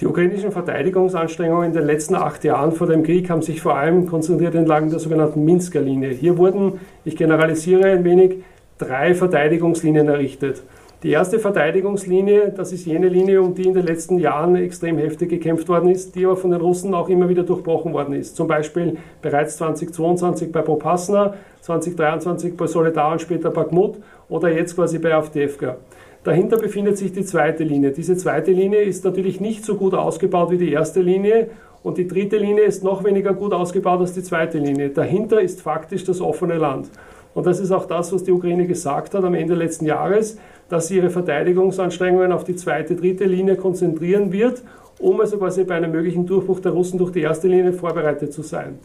Die 0.00 0.06
ukrainischen 0.06 0.52
Verteidigungsanstrengungen 0.52 1.66
in 1.68 1.72
den 1.72 1.84
letzten 1.84 2.14
acht 2.14 2.42
Jahren 2.44 2.72
vor 2.72 2.86
dem 2.86 3.02
Krieg 3.04 3.28
haben 3.30 3.42
sich 3.42 3.60
vor 3.60 3.76
allem 3.76 4.06
konzentriert 4.06 4.54
entlang 4.54 4.90
der 4.90 4.98
sogenannten 4.98 5.44
Minsker 5.44 5.82
Linie. 5.82 6.10
Hier 6.10 6.36
wurden, 6.38 6.80
ich 7.04 7.16
generalisiere 7.16 7.92
ein 7.92 8.04
wenig, 8.04 8.42
drei 8.84 9.14
Verteidigungslinien 9.14 10.08
errichtet. 10.08 10.62
Die 11.02 11.10
erste 11.10 11.38
Verteidigungslinie, 11.38 12.50
das 12.56 12.72
ist 12.72 12.86
jene 12.86 13.08
Linie, 13.08 13.42
um 13.42 13.54
die 13.54 13.64
in 13.64 13.74
den 13.74 13.84
letzten 13.84 14.18
Jahren 14.18 14.56
extrem 14.56 14.96
heftig 14.96 15.28
gekämpft 15.28 15.68
worden 15.68 15.90
ist, 15.90 16.14
die 16.14 16.24
aber 16.24 16.36
von 16.36 16.50
den 16.50 16.62
Russen 16.62 16.94
auch 16.94 17.10
immer 17.10 17.28
wieder 17.28 17.42
durchbrochen 17.42 17.92
worden 17.92 18.14
ist. 18.14 18.36
Zum 18.36 18.46
Beispiel 18.46 18.96
bereits 19.20 19.58
2022 19.58 20.50
bei 20.50 20.62
Popasna, 20.62 21.34
2023 21.60 22.56
bei 22.56 22.66
Soledar 22.66 23.12
und 23.12 23.20
später 23.20 23.50
Bakhmut 23.50 23.96
oder 24.30 24.50
jetzt 24.50 24.76
quasi 24.76 24.98
bei 24.98 25.14
Avdevka. 25.14 25.76
Dahinter 26.22 26.56
befindet 26.56 26.96
sich 26.96 27.12
die 27.12 27.26
zweite 27.26 27.64
Linie. 27.64 27.90
Diese 27.90 28.16
zweite 28.16 28.52
Linie 28.52 28.80
ist 28.80 29.04
natürlich 29.04 29.42
nicht 29.42 29.62
so 29.62 29.74
gut 29.74 29.92
ausgebaut 29.92 30.50
wie 30.50 30.58
die 30.58 30.72
erste 30.72 31.02
Linie 31.02 31.48
und 31.82 31.98
die 31.98 32.08
dritte 32.08 32.38
Linie 32.38 32.64
ist 32.64 32.82
noch 32.82 33.04
weniger 33.04 33.34
gut 33.34 33.52
ausgebaut 33.52 34.00
als 34.00 34.14
die 34.14 34.22
zweite 34.22 34.56
Linie. 34.56 34.88
Dahinter 34.88 35.42
ist 35.42 35.60
faktisch 35.60 36.04
das 36.04 36.22
offene 36.22 36.56
Land. 36.56 36.88
Und 37.34 37.46
das 37.46 37.60
ist 37.60 37.72
auch 37.72 37.86
das, 37.86 38.12
was 38.12 38.24
die 38.24 38.32
Ukraine 38.32 38.66
gesagt 38.66 39.14
hat 39.14 39.24
am 39.24 39.34
Ende 39.34 39.54
letzten 39.54 39.86
Jahres, 39.86 40.38
dass 40.68 40.88
sie 40.88 40.96
ihre 40.96 41.10
Verteidigungsanstrengungen 41.10 42.32
auf 42.32 42.44
die 42.44 42.56
zweite, 42.56 42.94
dritte 42.94 43.24
Linie 43.24 43.56
konzentrieren 43.56 44.32
wird, 44.32 44.62
um 44.98 45.20
also 45.20 45.36
quasi 45.38 45.64
bei 45.64 45.74
einem 45.74 45.90
möglichen 45.90 46.26
Durchbruch 46.26 46.60
der 46.60 46.72
Russen 46.72 46.98
durch 46.98 47.10
die 47.10 47.20
erste 47.20 47.48
Linie 47.48 47.72
vorbereitet 47.72 48.32
zu 48.32 48.42
sein. 48.42 48.78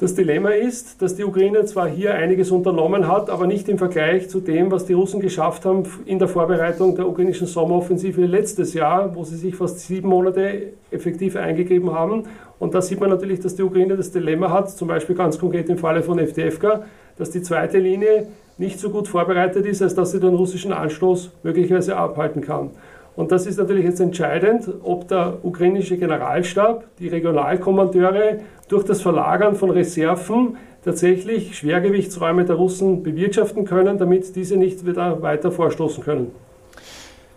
Das 0.00 0.14
Dilemma 0.16 0.50
ist, 0.50 1.00
dass 1.00 1.14
die 1.14 1.22
Ukraine 1.22 1.64
zwar 1.66 1.88
hier 1.88 2.14
einiges 2.14 2.50
unternommen 2.50 3.06
hat, 3.06 3.30
aber 3.30 3.46
nicht 3.46 3.68
im 3.68 3.78
Vergleich 3.78 4.28
zu 4.28 4.40
dem, 4.40 4.72
was 4.72 4.86
die 4.86 4.92
Russen 4.92 5.20
geschafft 5.20 5.64
haben 5.64 5.84
in 6.04 6.18
der 6.18 6.26
Vorbereitung 6.26 6.96
der 6.96 7.08
ukrainischen 7.08 7.46
Sommeroffensive 7.46 8.26
letztes 8.26 8.74
Jahr, 8.74 9.14
wo 9.14 9.22
sie 9.22 9.36
sich 9.36 9.54
fast 9.54 9.78
sieben 9.78 10.08
Monate 10.08 10.72
effektiv 10.90 11.36
eingegeben 11.36 11.92
haben. 11.92 12.24
Und 12.58 12.74
da 12.74 12.82
sieht 12.82 12.98
man 12.98 13.08
natürlich, 13.08 13.38
dass 13.38 13.54
die 13.54 13.62
Ukraine 13.62 13.96
das 13.96 14.10
Dilemma 14.10 14.50
hat, 14.50 14.68
zum 14.70 14.88
Beispiel 14.88 15.14
ganz 15.14 15.38
konkret 15.38 15.68
im 15.68 15.78
Falle 15.78 16.02
von 16.02 16.18
FDFK, 16.18 16.82
dass 17.18 17.30
die 17.30 17.42
zweite 17.42 17.78
Linie 17.78 18.28
nicht 18.58 18.78
so 18.78 18.90
gut 18.90 19.08
vorbereitet 19.08 19.66
ist, 19.66 19.82
als 19.82 19.94
dass 19.94 20.12
sie 20.12 20.20
den 20.20 20.34
russischen 20.34 20.72
Anstoß 20.72 21.30
möglicherweise 21.42 21.96
abhalten 21.96 22.40
kann. 22.40 22.70
Und 23.16 23.30
das 23.30 23.46
ist 23.46 23.58
natürlich 23.58 23.84
jetzt 23.84 24.00
entscheidend, 24.00 24.68
ob 24.82 25.06
der 25.08 25.38
ukrainische 25.42 25.96
Generalstab, 25.96 26.84
die 26.98 27.08
Regionalkommandeure 27.08 28.40
durch 28.68 28.84
das 28.84 29.02
Verlagern 29.02 29.54
von 29.54 29.70
Reserven 29.70 30.56
tatsächlich 30.84 31.56
Schwergewichtsräume 31.56 32.44
der 32.44 32.56
Russen 32.56 33.02
bewirtschaften 33.02 33.64
können, 33.64 33.98
damit 33.98 34.34
diese 34.36 34.56
nicht 34.56 34.84
wieder 34.86 35.22
weiter 35.22 35.52
vorstoßen 35.52 36.02
können. 36.02 36.32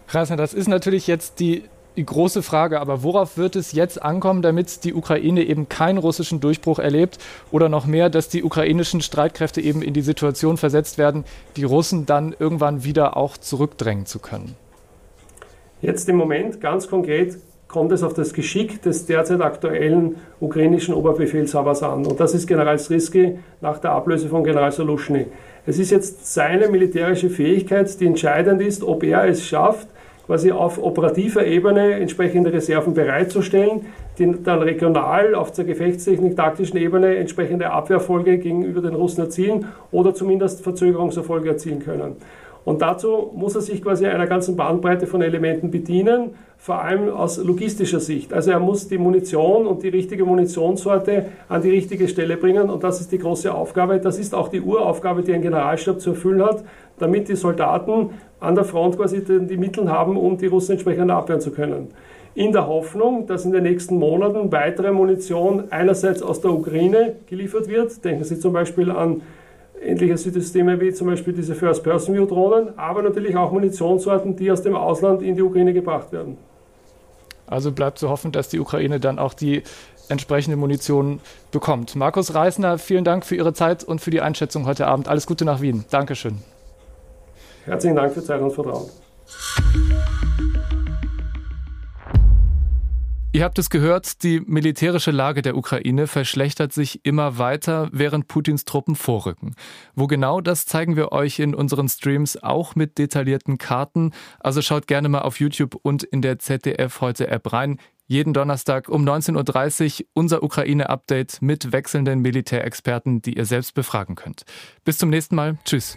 Rasner, 0.10 0.38
das 0.38 0.54
ist 0.54 0.68
natürlich 0.68 1.08
jetzt 1.08 1.40
die 1.40 1.63
große 2.06 2.44
Frage, 2.44 2.80
aber 2.80 3.04
worauf 3.04 3.38
wird 3.38 3.56
es 3.56 3.72
jetzt 3.72 4.02
ankommen, 4.02 4.42
damit 4.42 4.84
die 4.84 4.94
Ukraine 4.94 5.44
eben 5.44 5.70
keinen 5.70 5.98
russischen 5.98 6.40
Durchbruch 6.40 6.80
erlebt 6.80 7.18
oder 7.52 7.70
noch 7.70 7.86
mehr, 7.86 8.10
dass 8.10 8.30
die 8.30 8.44
ukrainischen 8.44 9.02
Streitkräfte 9.02 9.62
eben 9.62 9.82
in 9.82 9.94
die 9.94 10.02
Situation 10.02 10.58
versetzt 10.58 10.98
werden, 10.98 11.26
die 11.56 11.64
Russen 11.64 12.06
dann 12.06 12.36
irgendwann 12.38 12.84
wieder 12.84 13.18
auch 13.18 13.38
zurückdrängen 13.38 14.06
zu 14.06 14.20
können? 14.20 14.56
Jetzt 15.82 16.10
im 16.10 16.16
Moment 16.16 16.60
ganz 16.60 16.88
konkret 16.88 17.38
kommt 17.68 17.92
es 17.92 18.02
auf 18.02 18.14
das 18.14 18.34
Geschick 18.34 18.82
des 18.82 19.06
derzeit 19.06 19.42
aktuellen 19.42 20.16
ukrainischen 20.40 20.94
Oberbefehlshabers 20.94 21.84
an. 21.84 22.06
Und 22.06 22.20
das 22.20 22.34
ist 22.34 22.48
General 22.48 22.80
Srisky 22.80 23.40
nach 23.62 23.80
der 23.80 23.92
Ablöse 23.92 24.30
von 24.30 24.44
General 24.44 24.72
Solushny. 24.72 25.26
Es 25.66 25.78
ist 25.78 25.92
jetzt 25.92 26.34
seine 26.34 26.70
militärische 26.70 27.30
Fähigkeit, 27.30 28.00
die 28.00 28.06
entscheidend 28.06 28.62
ist, 28.62 28.84
ob 28.84 29.04
er 29.04 29.26
es 29.26 29.46
schafft, 29.46 29.88
quasi 30.28 30.52
auf 30.52 30.82
operativer 30.82 31.46
Ebene 31.46 31.94
entsprechende 31.94 32.54
Reserven 32.54 32.94
bereitzustellen, 32.94 33.86
die 34.20 34.36
dann 34.44 34.62
regional 34.62 35.34
auf 35.34 35.52
der 35.54 35.66
gefechtstechnik-taktischen 35.66 36.78
Ebene 36.78 37.16
entsprechende 37.16 37.72
Abwehrfolge 37.72 38.38
gegenüber 38.38 38.82
den 38.82 38.94
Russen 38.94 39.22
erzielen 39.22 39.66
oder 39.92 40.13
zumindest 40.13 40.63
Verzögerungserfolge 40.63 41.50
erzielen 41.50 41.80
können. 41.80 42.18
Und 42.67 42.82
dazu 42.82 43.32
muss 43.34 43.56
er 43.56 43.62
sich 43.62 43.82
quasi 43.82 44.08
einer 44.08 44.27
ganzen 44.27 44.58
Bandbreite 44.58 45.08
von 45.08 45.21
Elementen 45.21 45.71
bedienen, 45.71 46.32
vor 46.58 46.84
allem 46.84 47.08
aus 47.08 47.41
logistischer 47.41 48.01
Sicht. 48.01 48.34
Also 48.34 48.51
er 48.51 48.60
muss 48.60 48.89
die 48.89 48.97
Munition 48.97 49.65
und 49.65 49.84
die 49.84 49.88
richtige 49.88 50.25
Munitionssorte 50.25 51.27
an 51.47 51.62
die 51.62 51.69
richtige 51.69 52.10
Stelle 52.10 52.36
bringen 52.36 52.69
und 52.69 52.84
das 52.84 52.99
ist 52.99 53.13
die 53.13 53.19
große 53.19 53.53
Aufgabe. 53.53 54.01
Das 54.01 54.19
ist 54.19 54.36
auch 54.36 54.49
die 54.49 54.60
Uraufgabe, 54.60 55.21
die 55.23 55.34
ein 55.34 55.41
Generalstab 55.41 56.01
zu 56.01 56.10
erfüllen 56.10 56.43
hat, 56.43 56.65
damit 56.99 57.30
die 57.30 57.38
Soldaten 57.38 58.10
an 58.41 58.56
der 58.56 58.65
Front 58.65 58.97
quasi 58.97 59.23
die 59.23 59.56
Mittel 59.56 59.89
haben, 59.89 60.17
um 60.17 60.38
die 60.38 60.47
Russen 60.47 60.73
entsprechend 60.73 61.10
abwehren 61.10 61.39
zu 61.39 61.51
können. 61.51 61.88
In 62.36 62.51
der 62.51 62.67
Hoffnung, 62.67 63.27
dass 63.27 63.45
in 63.45 63.53
den 63.53 63.63
nächsten 63.63 63.95
Monaten 63.95 64.51
weitere 64.51 64.91
Munition 64.91 65.71
einerseits 65.71 66.21
aus 66.21 66.41
der 66.41 66.51
Ukraine 66.51 67.15
geliefert 67.27 67.69
wird. 67.69 68.03
Denken 68.03 68.25
Sie 68.25 68.38
zum 68.38 68.51
Beispiel 68.51 68.91
an 68.91 69.21
ähnliche 69.82 70.18
Systeme 70.18 70.80
wie 70.80 70.94
zum 70.94 71.08
Beispiel 71.08 71.34
diese 71.34 71.56
First-Person-View-Drohnen, 71.56 72.78
aber 72.78 73.02
natürlich 73.02 73.36
auch 73.36 73.52
Munitionssorten, 73.52 74.36
die 74.36 74.52
aus 74.52 74.62
dem 74.62 74.76
Ausland 74.76 75.22
in 75.22 75.36
die 75.36 75.42
Ukraine 75.42 75.74
gebracht 75.74 76.12
werden. 76.12 76.38
Also 77.48 77.72
bleibt 77.72 77.98
zu 77.98 78.10
hoffen, 78.10 78.32
dass 78.32 78.50
die 78.50 78.60
Ukraine 78.60 79.00
dann 79.00 79.20
auch 79.20 79.34
die 79.34 79.63
entsprechende 80.10 80.58
Munition 80.58 81.20
bekommt. 81.52 81.96
Markus 81.96 82.34
Reisner, 82.34 82.78
vielen 82.78 83.04
Dank 83.04 83.26
für 83.26 83.36
Ihre 83.36 83.54
Zeit 83.54 83.84
und 83.84 84.00
für 84.00 84.12
die 84.12 84.22
Einschätzung 84.22 84.66
heute 84.66 84.88
Abend. 84.88 85.08
Alles 85.08 85.28
Gute 85.28 85.46
nach 85.46 85.62
Wien. 85.62 85.86
Dankeschön. 85.90 86.40
Herzlichen 87.66 87.96
Dank 87.96 88.13
für 88.13 88.24
Zeit 88.24 88.42
und 88.42 88.52
Vertrauen. 88.52 88.90
Ihr 93.38 93.43
habt 93.43 93.60
es 93.60 93.69
gehört, 93.69 94.23
die 94.23 94.39
militärische 94.39 95.12
Lage 95.12 95.43
der 95.43 95.56
Ukraine 95.56 96.08
verschlechtert 96.08 96.73
sich 96.73 97.06
immer 97.06 97.38
weiter, 97.38 97.88
während 97.91 98.28
Putins 98.28 98.65
Truppen 98.65 98.95
vorrücken. 98.95 99.54
Wo 99.93 100.08
genau, 100.08 100.41
das 100.41 100.65
zeigen 100.65 100.95
wir 100.95 101.12
euch 101.12 101.38
in 101.38 101.54
unseren 101.54 101.88
Streams 101.88 102.41
auch 102.41 102.73
mit 102.73 102.97
detaillierten 102.97 103.60
Karten. 103.60 104.12
Also 104.39 104.63
schaut 104.63 104.88
gerne 104.88 105.08
mal 105.08 105.21
auf 105.21 105.39
YouTube 105.39 105.76
und 105.84 106.02
in 106.02 106.23
der 106.23 106.39
ZDF 106.39 107.00
heute 107.00 107.28
App 107.28 107.54
rein. 107.54 107.78
Jeden 108.08 108.34
Donnerstag 108.34 108.89
um 108.89 109.08
19.30 109.08 110.00
Uhr 110.00 110.08
unser 110.13 110.41
Ukraine-Update 110.41 111.39
mit 111.43 111.71
wechselnden 111.71 112.23
Militärexperten, 112.23 113.21
die 113.21 113.38
ihr 113.38 113.45
selbst 113.45 113.76
befragen 113.76 114.15
könnt. 114.15 114.45
Bis 114.84 114.97
zum 114.97 115.12
nächsten 115.12 115.36
Mal. 115.36 115.60
Tschüss. 115.63 115.95